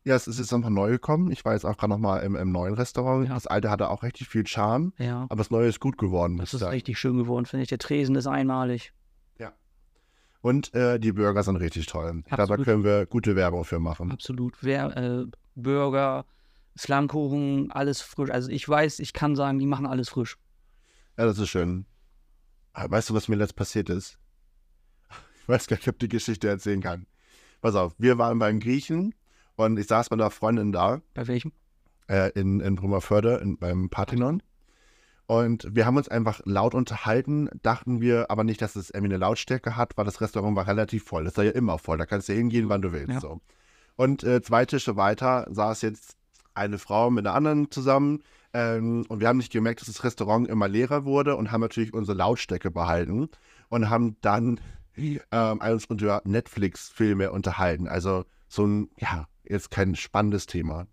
[0.05, 1.31] ja, es ist jetzt nochmal neu gekommen.
[1.31, 3.29] Ich war jetzt auch gerade nochmal im, im neuen Restaurant.
[3.29, 3.35] Ja.
[3.35, 6.55] Das alte hatte auch richtig viel Charme, Ja, aber das neue ist gut geworden, das
[6.55, 6.73] ist sagen.
[6.73, 7.69] richtig schön geworden, finde ich.
[7.69, 8.93] Der Tresen ist einmalig.
[10.41, 12.11] Und äh, die Burger sind richtig toll.
[12.11, 12.65] Glaube, da Absolut.
[12.65, 14.11] können wir gute Werbung für machen.
[14.13, 14.57] Absolut.
[14.61, 16.25] Wer, äh, Burger,
[16.77, 18.31] Flammkuchen, alles frisch.
[18.31, 20.39] Also ich weiß, ich kann sagen, die machen alles frisch.
[21.17, 21.87] Ja, das ist schön.
[22.73, 24.19] Aber Weißt du, was mir letzt passiert ist?
[25.43, 27.07] Ich weiß gar nicht, ob ich die Geschichte erzählen kann.
[27.63, 29.15] Pass auf, wir waren beim Griechen
[29.57, 31.53] und ich saß mit einer Freundin da Bei welchem?
[32.07, 34.43] äh, in, in Brummerförde in, beim Parthenon.
[35.29, 39.19] Und wir haben uns einfach laut unterhalten, dachten wir aber nicht, dass es irgendwie eine
[39.19, 41.25] Lautstärke hat, weil das Restaurant war relativ voll.
[41.25, 43.11] Das war ja immer voll, da kannst du hingehen, wann du willst.
[43.11, 43.21] Ja.
[43.21, 43.43] So.
[43.97, 46.17] Und äh, zwei Tische weiter saß jetzt
[46.55, 48.23] eine Frau mit einer anderen zusammen.
[48.55, 51.93] Ähm, und wir haben nicht gemerkt, dass das Restaurant immer leerer wurde und haben natürlich
[51.93, 53.29] unsere Lautstärke behalten
[53.69, 54.59] und haben dann
[54.97, 57.87] ähm, uns unter Netflix-Filme unterhalten.
[57.87, 60.87] Also so ein, ja, jetzt kein spannendes Thema.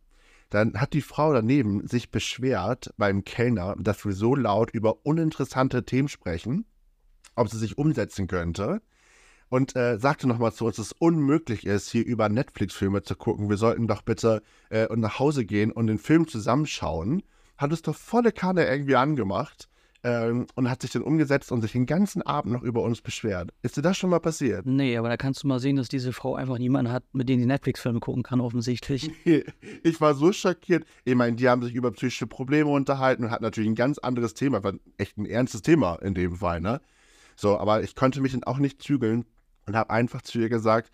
[0.55, 5.83] Dann hat die Frau daneben sich beschwert beim Kellner, dass wir so laut über uninteressante
[5.83, 6.63] Themen sprechen,
[7.35, 8.81] ob sie sich umsetzen könnte.
[9.49, 13.49] Und äh, sagte nochmal zu uns, dass es unmöglich ist, hier über Netflix-Filme zu gucken.
[13.49, 17.23] Wir sollten doch bitte äh, nach Hause gehen und den Film zusammenschauen.
[17.57, 19.67] Hat es doch volle Kanne irgendwie angemacht
[20.05, 23.49] ähm, und hat sich dann umgesetzt und sich den ganzen Abend noch über uns beschwert.
[23.63, 24.63] Ist dir das schon mal passiert?
[24.67, 27.39] Nee, aber da kannst du mal sehen, dass diese Frau einfach niemanden hat, mit dem
[27.39, 29.11] sie Netflix-Filme gucken kann, offensichtlich.
[29.83, 30.85] Ich war so schockiert.
[31.05, 34.35] Ich meine, die haben sich über psychische Probleme unterhalten und hatten natürlich ein ganz anderes
[34.35, 36.81] Thema, war echt ein ernstes Thema in dem Fall, ne?
[37.35, 39.25] So, aber ich konnte mich dann auch nicht zügeln
[39.65, 40.91] und habe einfach zu ihr gesagt,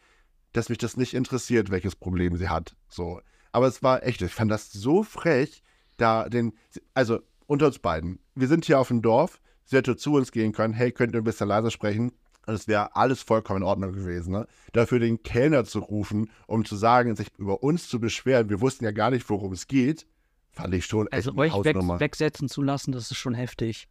[0.53, 2.75] dass mich das nicht interessiert, welches Problem sie hat.
[2.87, 3.21] So.
[3.51, 5.63] Aber es war echt, ich fand das so frech,
[5.97, 6.53] da den,
[6.93, 7.19] also
[7.51, 8.19] unter uns beiden.
[8.33, 11.21] Wir sind hier auf dem Dorf, sie hätte zu uns gehen können, hey, könnt ihr
[11.21, 12.13] ein bisschen leiser sprechen?
[12.47, 14.31] Und es wäre alles vollkommen in Ordnung gewesen.
[14.31, 14.47] Ne?
[14.71, 18.85] Dafür den Kellner zu rufen, um zu sagen, sich über uns zu beschweren, wir wussten
[18.85, 20.07] ja gar nicht, worum es geht,
[20.51, 23.89] fand ich schon echt Also euch weg, wegsetzen zu lassen, das ist schon heftig.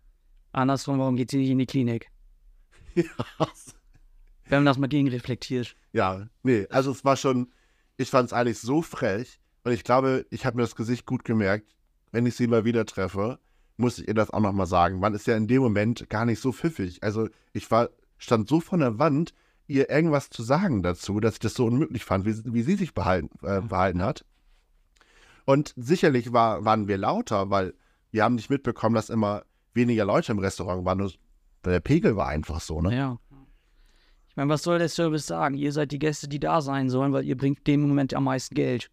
[0.52, 2.10] Andersrum, warum geht sie nicht in die Klinik?
[2.94, 5.76] Wenn man das mal gegenreflektiert.
[5.92, 7.52] Ja, nee, also es war schon,
[7.98, 11.26] ich fand es eigentlich so frech, Und ich glaube, ich habe mir das Gesicht gut
[11.26, 11.76] gemerkt.
[12.10, 13.38] Wenn ich sie mal wieder treffe,
[13.80, 15.00] muss ich ihr das auch nochmal sagen.
[15.00, 17.02] Man ist ja in dem Moment gar nicht so pfiffig.
[17.02, 19.32] Also ich war, stand so von der Wand,
[19.66, 22.94] ihr irgendwas zu sagen dazu, dass ich das so unmöglich fand, wie, wie sie sich
[22.94, 24.24] behalten, äh, behalten hat.
[25.44, 27.74] Und sicherlich war, waren wir lauter, weil
[28.10, 30.98] wir haben nicht mitbekommen, dass immer weniger Leute im Restaurant waren.
[30.98, 31.12] Nur
[31.64, 32.94] der Pegel war einfach so, ne?
[32.96, 33.18] Ja.
[34.28, 35.56] Ich meine, was soll der Service sagen?
[35.56, 38.54] Ihr seid die Gäste, die da sein sollen, weil ihr bringt dem Moment am meisten
[38.54, 38.90] Geld.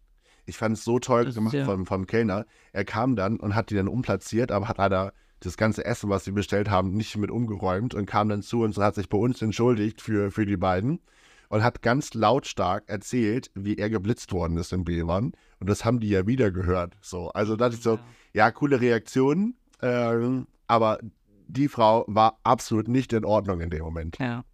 [0.48, 2.46] Ich fand es so toll Das ist gemacht ja- vom, vom Kellner.
[2.72, 6.24] Er kam dann und hat die dann umplatziert, aber hat leider das ganze Essen, was
[6.24, 9.18] sie bestellt haben, nicht mit umgeräumt und kam dann zu uns und hat sich bei
[9.18, 11.00] uns entschuldigt für, für die beiden
[11.48, 15.32] und hat ganz lautstark erzählt, wie er geblitzt worden ist in Bevern.
[15.60, 16.96] Und das haben die ja wieder gehört.
[17.00, 17.98] So, also da dachte ich so,
[18.32, 20.98] ja, coole Reaktion, ähm, aber
[21.46, 24.18] die Frau war absolut nicht in Ordnung in dem Moment.
[24.18, 24.44] Ja.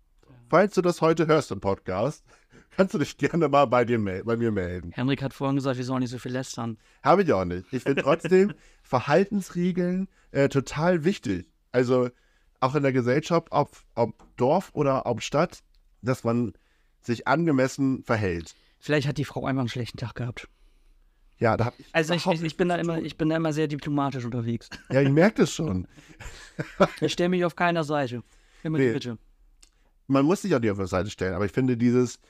[0.50, 2.24] Falls du das heute hörst im Podcast,
[2.76, 4.92] kannst du dich gerne mal bei, dir bei mir melden.
[4.92, 6.78] Henrik hat vorhin gesagt, wir sollen nicht so viel lästern.
[7.02, 7.66] Habe ich auch nicht.
[7.72, 11.48] Ich finde trotzdem Verhaltensregeln äh, total wichtig.
[11.72, 12.10] Also
[12.60, 15.62] auch in der Gesellschaft, ob, ob Dorf oder ob Stadt,
[16.02, 16.52] dass man
[17.00, 18.54] sich angemessen verhält.
[18.78, 20.48] Vielleicht hat die Frau einfach einen schlechten Tag gehabt.
[21.38, 23.66] Ja, da hab ich Also ich, ich, bin da immer, ich bin da immer sehr
[23.66, 24.68] diplomatisch unterwegs.
[24.90, 25.86] Ja, ich merke das schon.
[27.00, 28.22] Ich stelle mich auf keiner Seite.
[28.62, 28.88] Immer Nee.
[28.88, 29.18] die Bitte.
[30.06, 32.20] Man muss sich auch nicht auf der Seite stellen, aber ich finde dieses,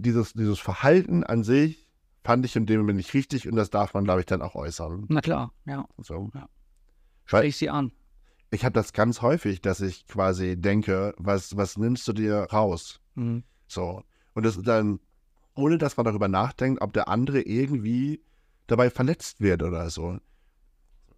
[0.00, 1.88] dieses, dieses Verhalten an sich
[2.24, 4.54] fand ich in dem Moment nicht richtig und das darf man, glaube ich, dann auch
[4.54, 5.06] äußern.
[5.08, 5.86] Na klar, ja.
[5.98, 6.30] So.
[6.34, 6.48] Ja.
[7.24, 7.92] Stell ich sie an.
[8.50, 13.00] ich habe das ganz häufig, dass ich quasi denke, was, was nimmst du dir raus?
[13.14, 13.44] Mhm.
[13.66, 14.02] So.
[14.34, 15.00] Und das dann,
[15.54, 18.22] ohne dass man darüber nachdenkt, ob der andere irgendwie
[18.66, 20.18] dabei verletzt wird oder so.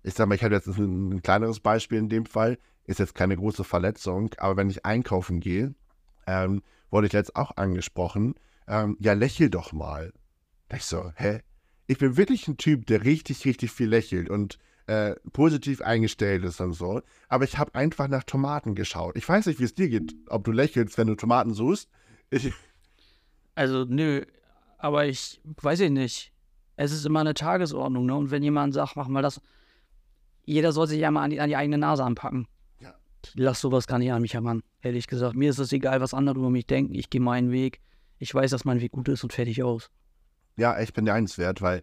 [0.02, 3.14] Ich sag mal, ich habe jetzt ein, ein kleineres Beispiel in dem Fall, ist jetzt
[3.14, 5.74] keine große Verletzung, aber wenn ich einkaufen gehe,
[6.26, 8.34] ähm, wurde ich jetzt auch angesprochen,
[8.72, 10.12] ähm, ja, lächel doch mal.
[10.68, 11.40] Da ich so, hä?
[11.86, 16.60] Ich bin wirklich ein Typ, der richtig, richtig viel lächelt und äh, positiv eingestellt ist
[16.60, 17.02] und so.
[17.28, 19.16] Aber ich habe einfach nach Tomaten geschaut.
[19.16, 21.90] Ich weiß nicht, wie es dir geht, ob du lächelst, wenn du Tomaten suchst.
[22.30, 22.52] Ich,
[23.54, 24.24] Also, nö,
[24.78, 26.32] aber ich weiß ich nicht.
[26.76, 28.16] Es ist immer eine Tagesordnung, ne?
[28.16, 29.42] Und wenn jemand sagt, mach mal das,
[30.46, 32.48] jeder soll sich ja mal an die, an die eigene Nase anpacken.
[32.80, 32.94] Ja.
[33.22, 35.36] Ich lass sowas gar nicht an mich heran, ehrlich gesagt.
[35.36, 36.94] Mir ist es egal, was andere über mich denken.
[36.94, 37.80] Ich gehe meinen Weg.
[38.22, 39.90] Ich weiß, dass mein Weg gut ist und fertig aus.
[40.54, 41.82] ja, ich bin dir eins wert, weil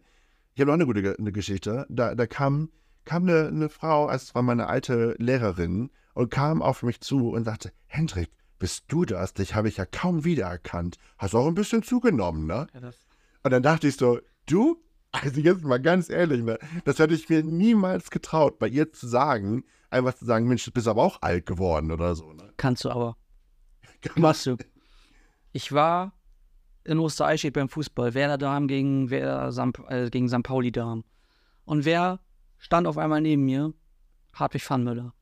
[0.53, 1.85] ich habe noch eine gute eine Geschichte.
[1.89, 2.71] Da, da kam,
[3.03, 7.43] kam eine, eine Frau, es war meine alte Lehrerin, und kam auf mich zu und
[7.43, 9.33] sagte, Hendrik, bist du das?
[9.33, 10.95] Dich habe ich ja kaum wiedererkannt.
[11.17, 12.67] Hast auch ein bisschen zugenommen, ne?
[13.43, 14.81] Und dann dachte ich so, du?
[15.11, 16.57] Also jetzt mal ganz ehrlich, ne?
[16.85, 20.71] Das hätte ich mir niemals getraut, bei ihr zu sagen, einfach zu sagen, Mensch, du
[20.71, 22.53] bist aber auch alt geworden oder so, ne?
[22.55, 23.17] Kannst du aber.
[24.15, 24.55] Machst du.
[25.51, 26.13] Ich war
[26.89, 28.13] in Ostereichstätt beim Fußball.
[28.13, 29.79] Werder Damen gegen, Werder St.
[29.89, 30.43] Äh, gegen St.
[30.43, 31.03] Pauli Damen.
[31.65, 32.19] Und wer
[32.57, 33.73] stand auf einmal neben mir?
[34.33, 35.13] Hartwig Pfannmüller.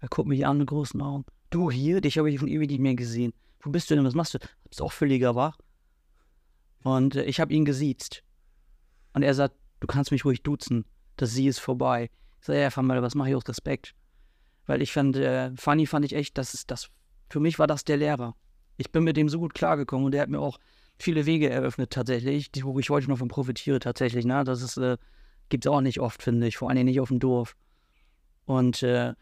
[0.00, 1.24] Er guckt mich an mit großen Augen.
[1.50, 2.00] Du hier?
[2.00, 3.32] Dich habe ich schon ewig nicht mehr gesehen.
[3.60, 4.04] Wo bist du denn?
[4.04, 4.38] Was machst du?
[4.68, 5.58] Bist auch völliger wach?
[6.82, 8.22] Und äh, ich habe ihn gesiezt.
[9.12, 10.84] Und er sagt, du kannst mich ruhig duzen.
[11.16, 12.10] Das Sie ist vorbei.
[12.40, 13.94] Ich sage, ja, Pfannmüller, was mache ich aus Respekt?
[14.66, 16.90] Weil ich fand, äh, Fanny fand ich echt, das ist das,
[17.28, 18.34] für mich war das der Lehrer.
[18.76, 20.58] Ich bin mit dem so gut klargekommen und der hat mir auch
[20.98, 24.24] viele Wege eröffnet tatsächlich, wo ich heute noch von profitiere tatsächlich.
[24.24, 24.44] Ne?
[24.44, 24.96] Das ist, äh,
[25.48, 27.56] gibt es auch nicht oft, finde ich, vor allem nicht auf dem Dorf.
[28.44, 29.14] Und äh,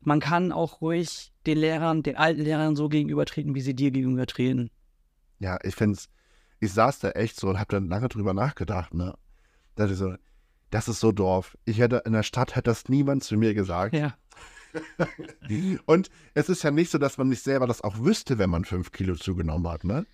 [0.00, 4.70] man kann auch ruhig den Lehrern, den alten Lehrern so gegenübertreten, wie sie dir gegenübertreten.
[5.38, 6.08] Ja, ich finde es,
[6.60, 9.14] ich saß da echt so und habe dann lange drüber nachgedacht, ne?
[9.74, 10.14] Da dachte ich so,
[10.70, 11.56] das ist so Dorf.
[11.64, 13.94] Ich hätte, in der Stadt hätte das niemand zu mir gesagt.
[13.94, 14.16] Ja.
[15.86, 18.64] Und es ist ja nicht so, dass man nicht selber das auch wüsste, wenn man
[18.64, 20.04] fünf Kilo zugenommen hat, ne?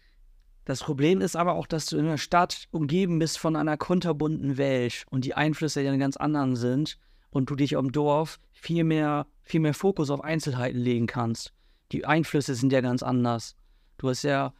[0.64, 4.56] Das Problem ist aber auch, dass du in der Stadt umgeben bist von einer kunterbunten
[4.56, 6.98] Welt und die Einflüsse ja ganz anderen sind
[7.30, 11.52] und du dich am Dorf viel mehr, viel mehr Fokus auf Einzelheiten legen kannst.
[11.92, 13.56] Die Einflüsse sind ja ganz anders.
[13.98, 14.54] Du hast ja,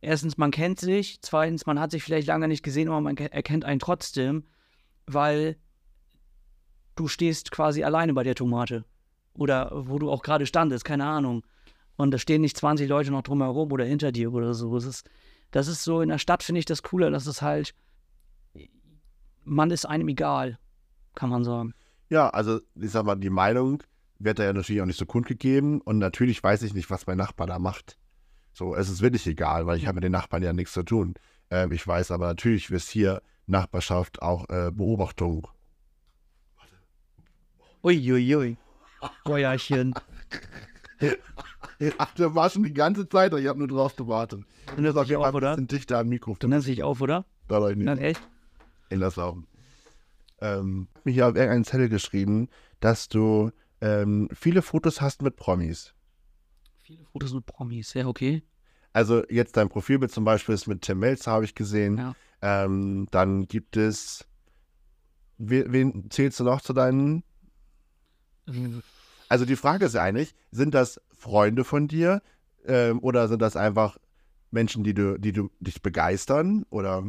[0.00, 3.32] erstens, man kennt sich, zweitens, man hat sich vielleicht lange nicht gesehen, aber man ke-
[3.32, 4.44] erkennt einen trotzdem,
[5.06, 5.56] weil
[6.94, 8.84] du stehst quasi alleine bei der Tomate.
[9.34, 11.44] Oder wo du auch gerade standest, keine Ahnung.
[11.96, 14.74] Und da stehen nicht 20 Leute noch drumherum oder hinter dir oder so.
[14.74, 15.08] Das ist,
[15.50, 17.74] das ist so, in der Stadt finde ich das cooler, dass es halt,
[19.44, 20.58] man ist einem egal,
[21.14, 21.74] kann man sagen.
[22.08, 23.82] Ja, also ich sag mal, die Meinung
[24.18, 27.18] wird da ja natürlich auch nicht so kundgegeben und natürlich weiß ich nicht, was mein
[27.18, 27.98] Nachbar da macht.
[28.52, 31.14] So, es ist wirklich egal, weil ich habe mit den Nachbarn ja nichts zu tun.
[31.50, 35.48] Ähm, ich weiß aber natürlich, wie es hier Nachbarschaft auch äh, Beobachtung.
[37.82, 38.56] Uiuiui.
[39.24, 39.94] Bäuerchen.
[41.98, 44.44] Ach, der war schon die ganze Zeit, ich habe nur drauf gewartet.
[44.76, 45.50] Und das auf jeden Fall ein oder?
[45.56, 46.50] bisschen dichter am Du Mikrofon.
[46.50, 47.24] nennst dich auf, oder?
[47.48, 47.84] Dadurch nicht.
[47.86, 48.20] Nein, echt?
[48.88, 49.46] Ich lass laufen.
[50.40, 52.48] Ähm, ich habe mir hier auf irgendeinen Zettel geschrieben,
[52.80, 55.94] dass du ähm, viele Fotos hast mit Promis.
[56.82, 58.42] Viele Fotos mit Promis, ja, okay.
[58.92, 61.98] Also jetzt dein Profilbild zum Beispiel ist mit Tim Melzer, habe ich gesehen.
[61.98, 62.14] Ja.
[62.42, 64.26] Ähm, dann gibt es,
[65.36, 67.22] wen, wen zählst du noch zu deinen?
[69.28, 72.22] Also die Frage ist eigentlich, sind das Freunde von dir
[72.66, 73.98] ähm, oder sind das einfach
[74.50, 77.04] Menschen, die du, die du dich begeistern oder?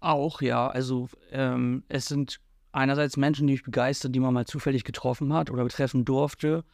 [0.00, 0.68] Auch, ja.
[0.68, 2.40] Also ähm, es sind
[2.72, 6.64] einerseits Menschen, die mich begeistern, die man mal zufällig getroffen hat oder treffen durfte.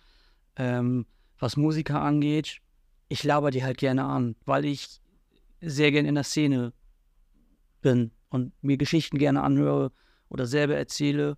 [0.56, 1.06] Ähm,
[1.38, 2.60] was Musiker angeht,
[3.08, 5.00] ich laber die halt gerne an, weil ich
[5.60, 6.72] sehr gerne in der Szene
[7.80, 9.92] bin und mir Geschichten gerne anhöre
[10.28, 11.36] oder selber erzähle.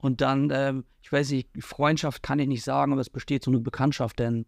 [0.00, 3.50] Und dann, ähm, ich weiß nicht, Freundschaft kann ich nicht sagen, aber es besteht so
[3.50, 4.46] eine Bekanntschaft, denn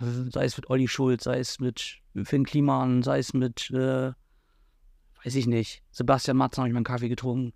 [0.00, 4.12] äh, sei es mit Olli Schulz, sei es mit Finn Kliman, sei es mit, äh,
[5.22, 7.52] weiß ich nicht, Sebastian Matzen habe ich meinen Kaffee getrunken.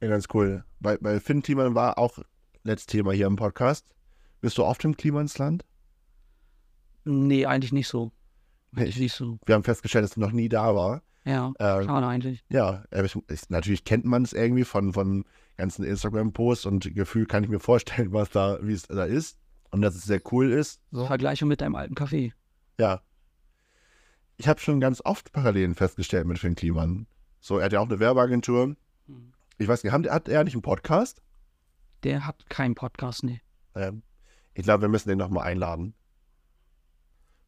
[0.00, 0.64] Ja, ganz cool.
[0.80, 2.18] Weil, weil Finn Kliman war auch
[2.62, 3.86] letztes Thema hier im Podcast.
[4.40, 5.64] Bist du oft im Klimansland?
[7.04, 8.12] Nee, eigentlich nicht so.
[8.70, 9.38] Nee, Eigentlich nicht so.
[9.46, 11.02] Wir haben festgestellt, dass er noch nie da war.
[11.24, 12.44] Ja, Ähm, schade eigentlich.
[12.48, 13.16] Ja, ich,
[13.48, 15.24] natürlich kennt man es irgendwie von, von
[15.58, 19.38] ganzen Instagram-Posts und Gefühl kann ich mir vorstellen, was da, wie es da ist.
[19.70, 20.80] Und dass es sehr cool ist.
[20.90, 21.04] So.
[21.04, 22.32] Vergleichung mit deinem alten Kaffee.
[22.78, 23.02] Ja.
[24.38, 27.06] Ich habe schon ganz oft Parallelen festgestellt mit Finn Kliman.
[27.40, 28.76] So, er hat ja auch eine Werbeagentur.
[29.06, 29.32] Mhm.
[29.58, 31.20] Ich weiß nicht, hat er nicht einen Podcast?
[32.04, 33.42] Der hat keinen Podcast, nee.
[33.74, 34.02] Ähm,
[34.54, 35.94] ich glaube, wir müssen den nochmal einladen.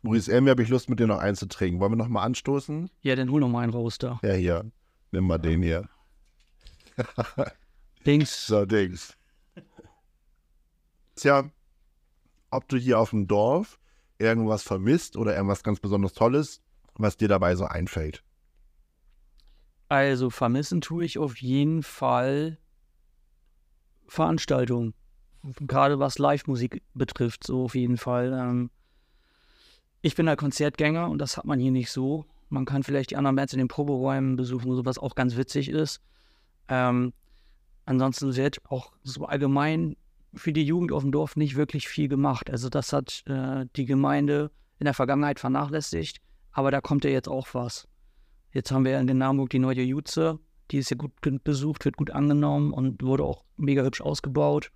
[0.02, 1.80] Maurice, irgendwie habe ich Lust, mit dir noch einzutrinken.
[1.80, 2.90] Wollen wir nochmal anstoßen?
[3.02, 4.18] Ja, dann hol noch mal einen raus da.
[4.22, 4.70] Ja, hier.
[5.12, 5.88] Nimm mal den hier.
[8.04, 8.46] Links.
[8.46, 9.16] So, Dings.
[11.16, 11.50] Tja,
[12.50, 13.78] ob du hier auf dem Dorf
[14.18, 16.62] irgendwas vermisst oder irgendwas ganz besonders Tolles,
[16.94, 18.22] was dir dabei so einfällt.
[19.88, 22.58] Also vermissen tue ich auf jeden Fall
[24.06, 24.94] Veranstaltungen.
[25.42, 28.32] Gerade was Live-Musik betrifft, so auf jeden Fall.
[28.32, 28.70] Ähm,
[30.02, 32.24] ich bin ein Konzertgänger und das hat man hier nicht so.
[32.50, 35.68] Man kann vielleicht die anderen Bands in den Proberäumen besuchen, so was auch ganz witzig
[35.68, 36.00] ist.
[36.68, 37.12] Ähm,
[37.90, 39.96] ansonsten wird auch so allgemein
[40.34, 42.48] für die Jugend auf dem Dorf nicht wirklich viel gemacht.
[42.48, 46.18] Also das hat äh, die Gemeinde in der Vergangenheit vernachlässigt,
[46.52, 47.88] aber da kommt ja jetzt auch was.
[48.52, 50.38] Jetzt haben wir in Hamburg die neue Jutze,
[50.70, 51.12] die ist ja gut
[51.44, 54.70] besucht, wird gut angenommen und wurde auch mega hübsch ausgebaut.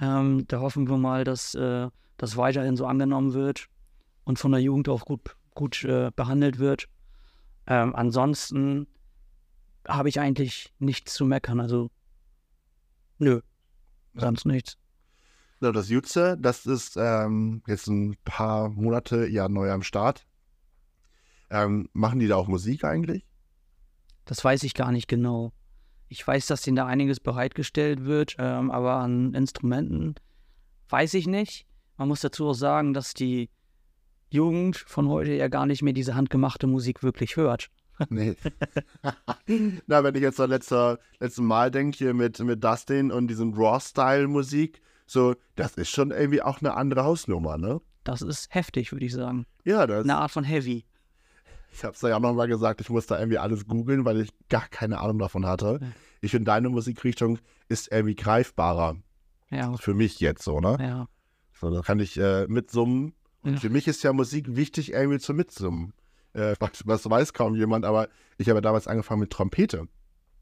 [0.00, 3.66] Ähm, da hoffen wir mal, dass äh, das weiterhin so angenommen wird
[4.24, 6.88] und von der Jugend auch gut, gut äh, behandelt wird.
[7.68, 8.88] Ähm, ansonsten
[9.86, 11.60] habe ich eigentlich nichts zu meckern.
[11.60, 11.90] Also,
[13.18, 13.40] nö,
[14.14, 14.78] sonst nichts.
[15.60, 20.26] So, das Jutze, das ist ähm, jetzt ein paar Monate ja neu am Start.
[21.50, 23.24] Ähm, machen die da auch Musik eigentlich?
[24.24, 25.52] Das weiß ich gar nicht genau.
[26.08, 30.16] Ich weiß, dass denen da einiges bereitgestellt wird, ähm, aber an Instrumenten
[30.88, 31.66] weiß ich nicht.
[31.96, 33.50] Man muss dazu auch sagen, dass die
[34.30, 37.70] Jugend von heute ja gar nicht mehr diese handgemachte Musik wirklich hört.
[38.08, 38.36] Nee.
[39.86, 43.52] Na, wenn ich jetzt an letzter, letzten Mal denke, hier mit, mit Dustin und diesem
[43.54, 47.80] Raw-Style-Musik, so, das ist schon irgendwie auch eine andere Hausnummer, ne?
[48.04, 49.46] Das ist heftig, würde ich sagen.
[49.64, 50.84] Ja, das, Eine Art von Heavy.
[51.72, 54.66] ich hab's ja auch nochmal gesagt, ich muss da irgendwie alles googeln, weil ich gar
[54.68, 55.80] keine Ahnung davon hatte.
[56.20, 57.38] Ich finde, deine Musikrichtung
[57.68, 58.96] ist irgendwie greifbarer
[59.50, 60.76] Ja, für mich jetzt so, ne?
[60.80, 61.08] ja.
[61.60, 63.14] So, da kann ich äh, mitsummen.
[63.42, 63.60] Und Ja.
[63.60, 65.92] für mich ist ja Musik wichtig, irgendwie zu mitsummen.
[66.34, 68.08] Äh, was, was weiß kaum jemand, aber
[68.38, 69.86] ich habe damals angefangen mit Trompete.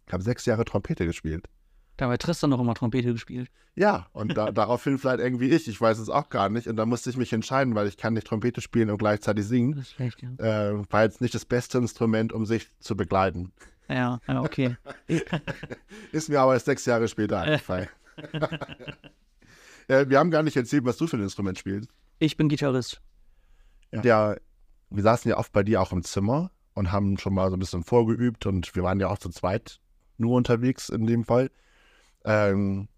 [0.06, 1.48] Ich habe sechs Jahre Trompete gespielt.
[1.98, 3.48] Dabei hat Tristan noch immer Trompete gespielt.
[3.74, 5.68] Ja, und da, daraufhin vielleicht irgendwie ich.
[5.68, 6.66] Ich weiß es auch gar nicht.
[6.66, 9.72] Und da musste ich mich entscheiden, weil ich kann nicht Trompete spielen und gleichzeitig singen.
[9.76, 10.70] Das ist schlecht, ja.
[10.70, 13.52] Äh, war jetzt nicht das beste Instrument, um sich zu begleiten.
[13.88, 14.76] Ja, ja, okay.
[16.12, 17.88] Ist mir aber erst sechs Jahre später eingefallen.
[19.88, 21.90] äh, wir haben gar nicht erzählt, was du für ein Instrument spielst.
[22.18, 23.02] Ich bin Gitarrist.
[24.02, 24.36] Ja,
[24.94, 27.60] wir saßen ja oft bei dir auch im Zimmer und haben schon mal so ein
[27.60, 29.80] bisschen vorgeübt und wir waren ja auch zu zweit
[30.18, 31.50] nur unterwegs in dem Fall.
[32.24, 32.88] Ähm,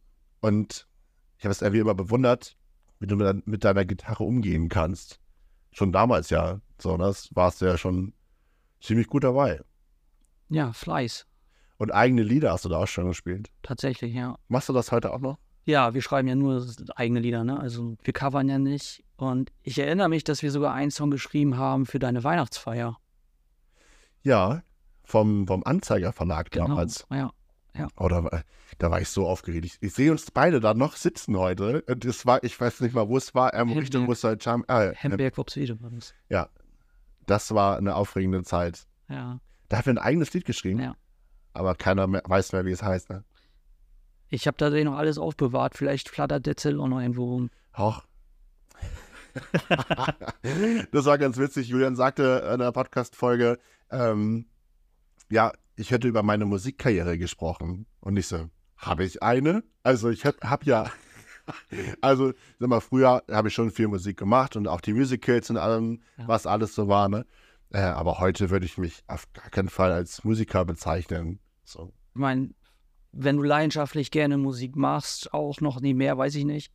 [0.41, 0.87] und
[1.39, 2.57] ich habe es irgendwie immer bewundert,
[3.01, 5.21] wie du mit, dein- mit deiner Gitarre umgehen kannst.
[5.73, 8.13] Schon damals ja, so, das warst du ja schon
[8.81, 9.61] ziemlich gut dabei.
[10.49, 11.27] Ja, Fleiß.
[11.79, 13.51] Und eigene Lieder hast du da auch schon gespielt.
[13.63, 14.39] Tatsächlich, ja.
[14.49, 15.39] Machst du das heute auch noch?
[15.65, 17.59] Ja, wir schreiben ja nur eigene Lieder, ne?
[17.59, 19.03] Also wir covern ja nicht.
[19.17, 22.99] Und ich erinnere mich, dass wir sogar einen Song geschrieben haben für deine Weihnachtsfeier.
[24.23, 24.63] Ja,
[25.05, 26.69] vom, vom Anzeiger Verlag Genau.
[26.69, 27.07] damals.
[27.11, 27.31] Ja.
[27.97, 28.43] Oh, da, war-
[28.79, 29.65] da war ich so aufgeregt.
[29.65, 31.83] Ich, ich sehe uns beide da noch sitzen heute.
[31.89, 33.79] Und es war, ich weiß nicht mal, wo es war, ähm, Hemberg.
[33.83, 34.65] Richtung Rüssel Charm.
[34.69, 36.15] Ah, äh, Hemberg Wopswede war das.
[37.27, 38.87] das war eine aufregende Zeit.
[39.09, 39.41] Ja.
[39.69, 40.81] Da haben wir ein eigenes Lied geschrieben.
[40.81, 40.95] Ja.
[41.53, 43.11] aber keiner mehr, weiß mehr, wie es heißt.
[43.11, 43.25] Ne?
[44.29, 45.77] Ich habe da noch alles aufbewahrt.
[45.77, 47.51] Vielleicht flattert der Zettel auch noch irgendwo rum.
[47.73, 48.05] Auch.
[50.93, 51.69] das war ganz witzig.
[51.69, 53.59] Julian sagte in einer Podcast-Folge,
[53.91, 54.47] ähm,
[55.31, 57.87] ja, ich hätte über meine Musikkarriere gesprochen.
[58.01, 59.65] Und ich so, habe ich eine?
[59.83, 60.91] Also ich habe hab ja,
[62.01, 65.57] also sag mal, früher habe ich schon viel Musik gemacht und auch die Musicals und
[65.57, 66.29] allem, ja.
[66.29, 67.27] was alles so war, ne?
[67.71, 71.41] Äh, aber heute würde ich mich auf gar keinen Fall als Musiker bezeichnen.
[71.65, 71.93] So.
[72.15, 72.51] Ich meine,
[73.17, 76.73] wenn du leidenschaftlich gerne Musik machst, auch noch nie mehr, weiß ich nicht.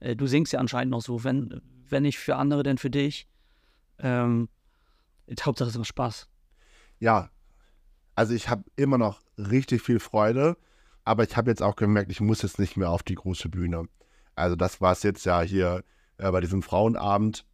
[0.00, 3.28] Äh, du singst ja anscheinend noch so, wenn, wenn nicht für andere, denn für dich.
[3.98, 4.48] Ähm,
[5.40, 6.28] Hauptsache es macht Spaß.
[7.00, 7.30] Ja,
[8.14, 10.56] also ich habe immer noch richtig viel Freude,
[11.04, 13.84] aber ich habe jetzt auch gemerkt, ich muss jetzt nicht mehr auf die große Bühne.
[14.36, 15.84] Also das war es jetzt ja hier
[16.18, 17.44] äh, bei diesem Frauenabend.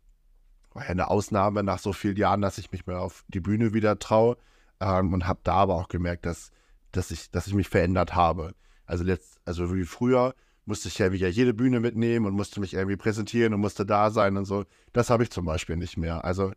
[0.72, 3.74] War ja eine Ausnahme nach so vielen Jahren, dass ich mich mehr auf die Bühne
[3.74, 4.36] wieder traue.
[4.78, 6.52] Ähm, und habe da aber auch gemerkt, dass,
[6.92, 8.54] dass, ich, dass ich mich verändert habe.
[8.86, 10.34] Also, letzt, also wie früher
[10.64, 14.10] musste ich ja wieder jede Bühne mitnehmen und musste mich irgendwie präsentieren und musste da
[14.10, 14.64] sein und so.
[14.92, 16.24] Das habe ich zum Beispiel nicht mehr.
[16.24, 16.52] Also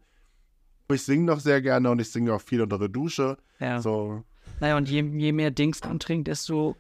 [0.92, 3.38] ich singe noch sehr gerne und ich singe auch viel unter der Dusche.
[3.60, 3.82] Ja.
[3.82, 4.24] So.
[4.60, 6.76] Naja, und je, je mehr Dings man trinkt, desto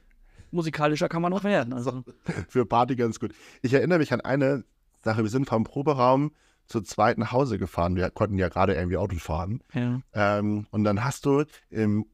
[0.51, 1.73] musikalischer kann man noch werden.
[1.73, 2.03] Also.
[2.47, 3.33] Für Party ganz gut.
[3.61, 4.63] Ich erinnere mich an eine
[5.03, 5.23] Sache.
[5.23, 6.31] Wir sind vom Proberaum
[6.67, 7.95] zu zweit nach Hause gefahren.
[7.95, 9.61] Wir konnten ja gerade irgendwie Auto fahren.
[9.73, 10.01] Ja.
[10.13, 12.05] Ähm, und dann hast du im,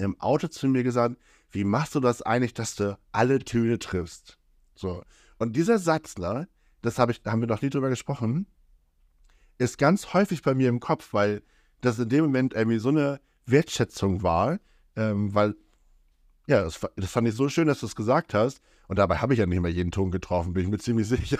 [0.00, 1.16] im Auto zu mir gesagt,
[1.50, 4.38] wie machst du das eigentlich, dass du alle Töne triffst?
[4.74, 5.02] So.
[5.38, 6.48] Und dieser Satz, ne,
[6.82, 8.46] das hab ich, haben wir noch nie drüber gesprochen,
[9.58, 11.42] ist ganz häufig bei mir im Kopf, weil
[11.80, 14.58] das in dem Moment irgendwie so eine Wertschätzung war,
[14.96, 15.54] ähm, weil,
[16.46, 18.60] ja, das, das, fand ich so schön, dass du es gesagt hast.
[18.88, 21.38] Und dabei habe ich ja nicht mehr jeden Ton getroffen, bin ich mir ziemlich sicher.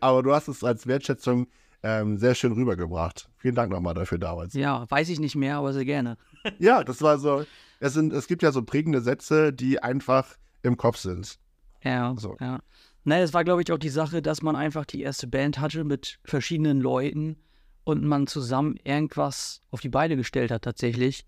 [0.00, 1.46] Aber du hast es als Wertschätzung
[1.82, 3.28] ähm, sehr schön rübergebracht.
[3.36, 4.54] Vielen Dank nochmal dafür damals.
[4.54, 6.16] Ja, weiß ich nicht mehr, aber sehr gerne.
[6.58, 7.44] ja, das war so.
[7.82, 11.40] Es, sind, es gibt ja so prägende Sätze, die einfach im Kopf sind.
[11.82, 12.36] Ja, so.
[12.38, 12.60] ja.
[13.02, 15.82] Nein, es war, glaube ich, auch die Sache, dass man einfach die erste Band hatte
[15.82, 17.38] mit verschiedenen Leuten
[17.82, 21.26] und man zusammen irgendwas auf die Beine gestellt hat tatsächlich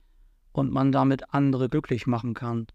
[0.52, 2.68] und man damit andere glücklich machen kann.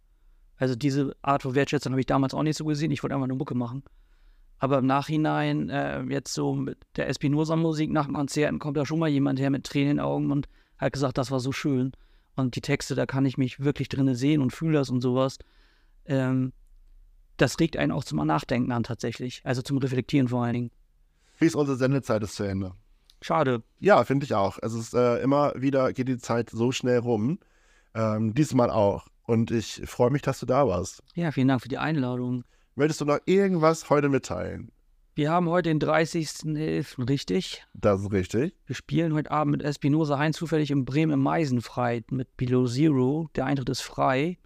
[0.58, 2.92] Also diese Art von Wertschätzung habe ich damals auch nicht so gesehen.
[2.92, 3.84] Ich wollte einfach nur Mucke machen.
[4.58, 9.00] Aber im Nachhinein, äh, jetzt so mit der Espinosa-Musik nach dem Konzerten, kommt da schon
[9.00, 11.94] mal jemand her mit Tränen in den Augen und hat gesagt, das war so schön.
[12.40, 15.38] Und die Texte, da kann ich mich wirklich drin sehen und fühle das und sowas.
[16.06, 16.54] Ähm,
[17.38, 19.42] das regt einen auch zum Nachdenken an tatsächlich.
[19.44, 20.72] Also zum Reflektieren vor allen Dingen.
[21.40, 22.74] Wie ist unsere Sendezeit ist zu Ende.
[23.22, 23.64] Schade.
[23.80, 24.58] Ja, finde ich auch.
[24.62, 27.40] Es ist äh, immer wieder geht die Zeit so schnell rum.
[27.94, 29.08] Ähm, diesmal auch.
[29.24, 31.04] Und ich freue mich, dass du da warst.
[31.16, 32.44] Ja, vielen Dank für die Einladung.
[32.76, 34.72] Möchtest du noch irgendwas heute mitteilen?
[35.20, 37.66] Wir haben heute den 30.11., richtig?
[37.74, 38.56] Das ist richtig.
[38.68, 43.30] Wir spielen heute Abend mit Espinosa Heinz zufällig in Bremen im Meisenfrei mit Below Zero.
[43.36, 44.38] Der Eintritt ist frei.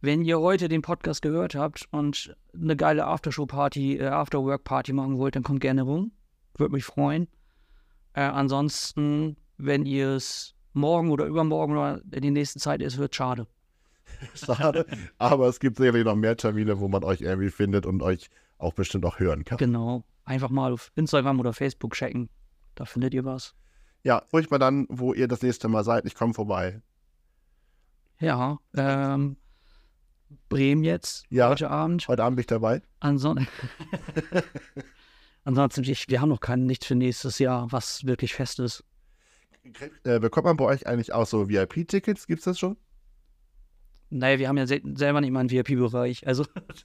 [0.00, 5.36] Wenn ihr heute den Podcast gehört habt und eine geile Aftershow-Party, äh, Afterwork-Party machen wollt,
[5.36, 6.12] dann kommt gerne rum.
[6.56, 7.28] Würde mich freuen.
[8.14, 13.14] Äh, ansonsten, wenn ihr es morgen oder übermorgen oder in der nächsten Zeit ist, wird
[13.14, 13.46] schade.
[14.34, 14.86] Schade.
[15.18, 18.30] Aber es gibt sicherlich noch mehr Termine, wo man euch irgendwie findet und euch
[18.62, 19.58] auch bestimmt auch hören kann.
[19.58, 20.04] Genau.
[20.24, 22.28] Einfach mal auf Instagram oder Facebook checken.
[22.74, 23.54] Da findet ihr was.
[24.04, 26.06] Ja, ruhig mal dann, wo ihr das nächste Mal seid.
[26.06, 26.80] Ich komme vorbei.
[28.18, 29.36] Ja, ähm,
[30.48, 32.06] Bremen jetzt, ja, heute Abend.
[32.08, 32.82] Heute Abend bin ich dabei.
[33.00, 33.46] Anson
[35.44, 38.84] Ansonsten, ich, wir haben noch kein nichts für nächstes Jahr, was wirklich fest ist.
[40.04, 42.26] Äh, bekommt man bei euch eigentlich auch so VIP-Tickets?
[42.26, 42.76] Gibt es das schon?
[44.12, 46.26] Naja, wir haben ja sel selber nicht mal einen VIP-Bereich.
[46.26, 46.44] Also,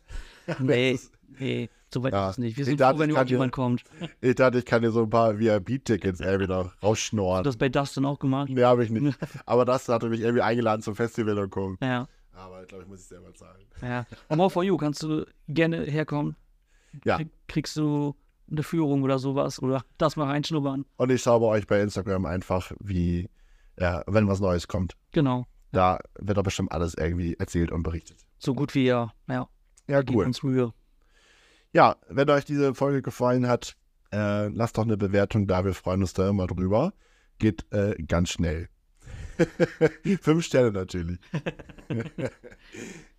[0.59, 0.97] nee,
[1.39, 2.29] nee, so weit ja.
[2.29, 2.57] ist es nicht.
[2.57, 3.83] Wir sind froh, wenn überhaupt jemand kommt.
[4.21, 7.39] Ich dachte, ich kann dir so ein paar VIP-Tickets irgendwie noch rausschnorren.
[7.39, 8.49] Hast du das bei Dustin auch gemacht?
[8.49, 9.17] Nee, habe ich nicht.
[9.45, 11.77] Aber Dustin hatte mich irgendwie eingeladen zum Festival und gucken.
[11.81, 12.07] Ja.
[12.33, 13.65] Aber ich glaube, ich muss es selber zahlen.
[13.81, 14.05] Ja.
[14.33, 16.37] More for you, kannst du gerne herkommen?
[17.03, 17.19] Ja.
[17.47, 18.15] Kriegst du
[18.49, 20.85] eine Führung oder sowas oder das mal reinschnuppern.
[20.95, 23.29] Und ich schaue bei euch bei Instagram einfach, wie,
[23.77, 24.95] ja, wenn was Neues kommt.
[25.11, 25.45] Genau.
[25.71, 28.17] Da wird doch bestimmt alles irgendwie erzählt und berichtet.
[28.39, 29.47] So gut wie ja, ja.
[29.87, 30.25] Ja, cool.
[30.25, 30.73] Uns Mühe.
[31.73, 33.75] Ja, wenn euch diese Folge gefallen hat,
[34.11, 35.65] äh, lasst doch eine Bewertung da.
[35.65, 36.93] Wir freuen uns da immer drüber.
[37.39, 38.69] Geht äh, ganz schnell.
[40.21, 41.19] Fünf Sterne natürlich.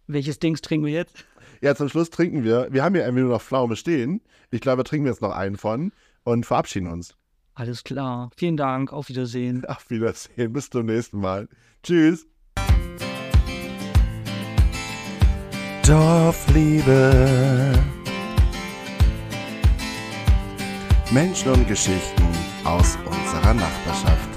[0.06, 1.24] Welches Dings trinken wir jetzt?
[1.60, 2.68] Ja, zum Schluss trinken wir.
[2.70, 4.22] Wir haben hier irgendwie nur noch Pflaume stehen.
[4.50, 5.92] Ich glaube, wir trinken jetzt noch einen von
[6.24, 7.14] und verabschieden uns.
[7.54, 8.30] Alles klar.
[8.36, 8.92] Vielen Dank.
[8.92, 9.64] Auf Wiedersehen.
[9.66, 10.52] Auf Wiedersehen.
[10.52, 11.48] Bis zum nächsten Mal.
[11.82, 12.26] Tschüss.
[15.88, 17.72] Dorfliebe.
[21.10, 22.28] Menschen und Geschichten
[22.62, 24.27] aus unserer Nachbarschaft.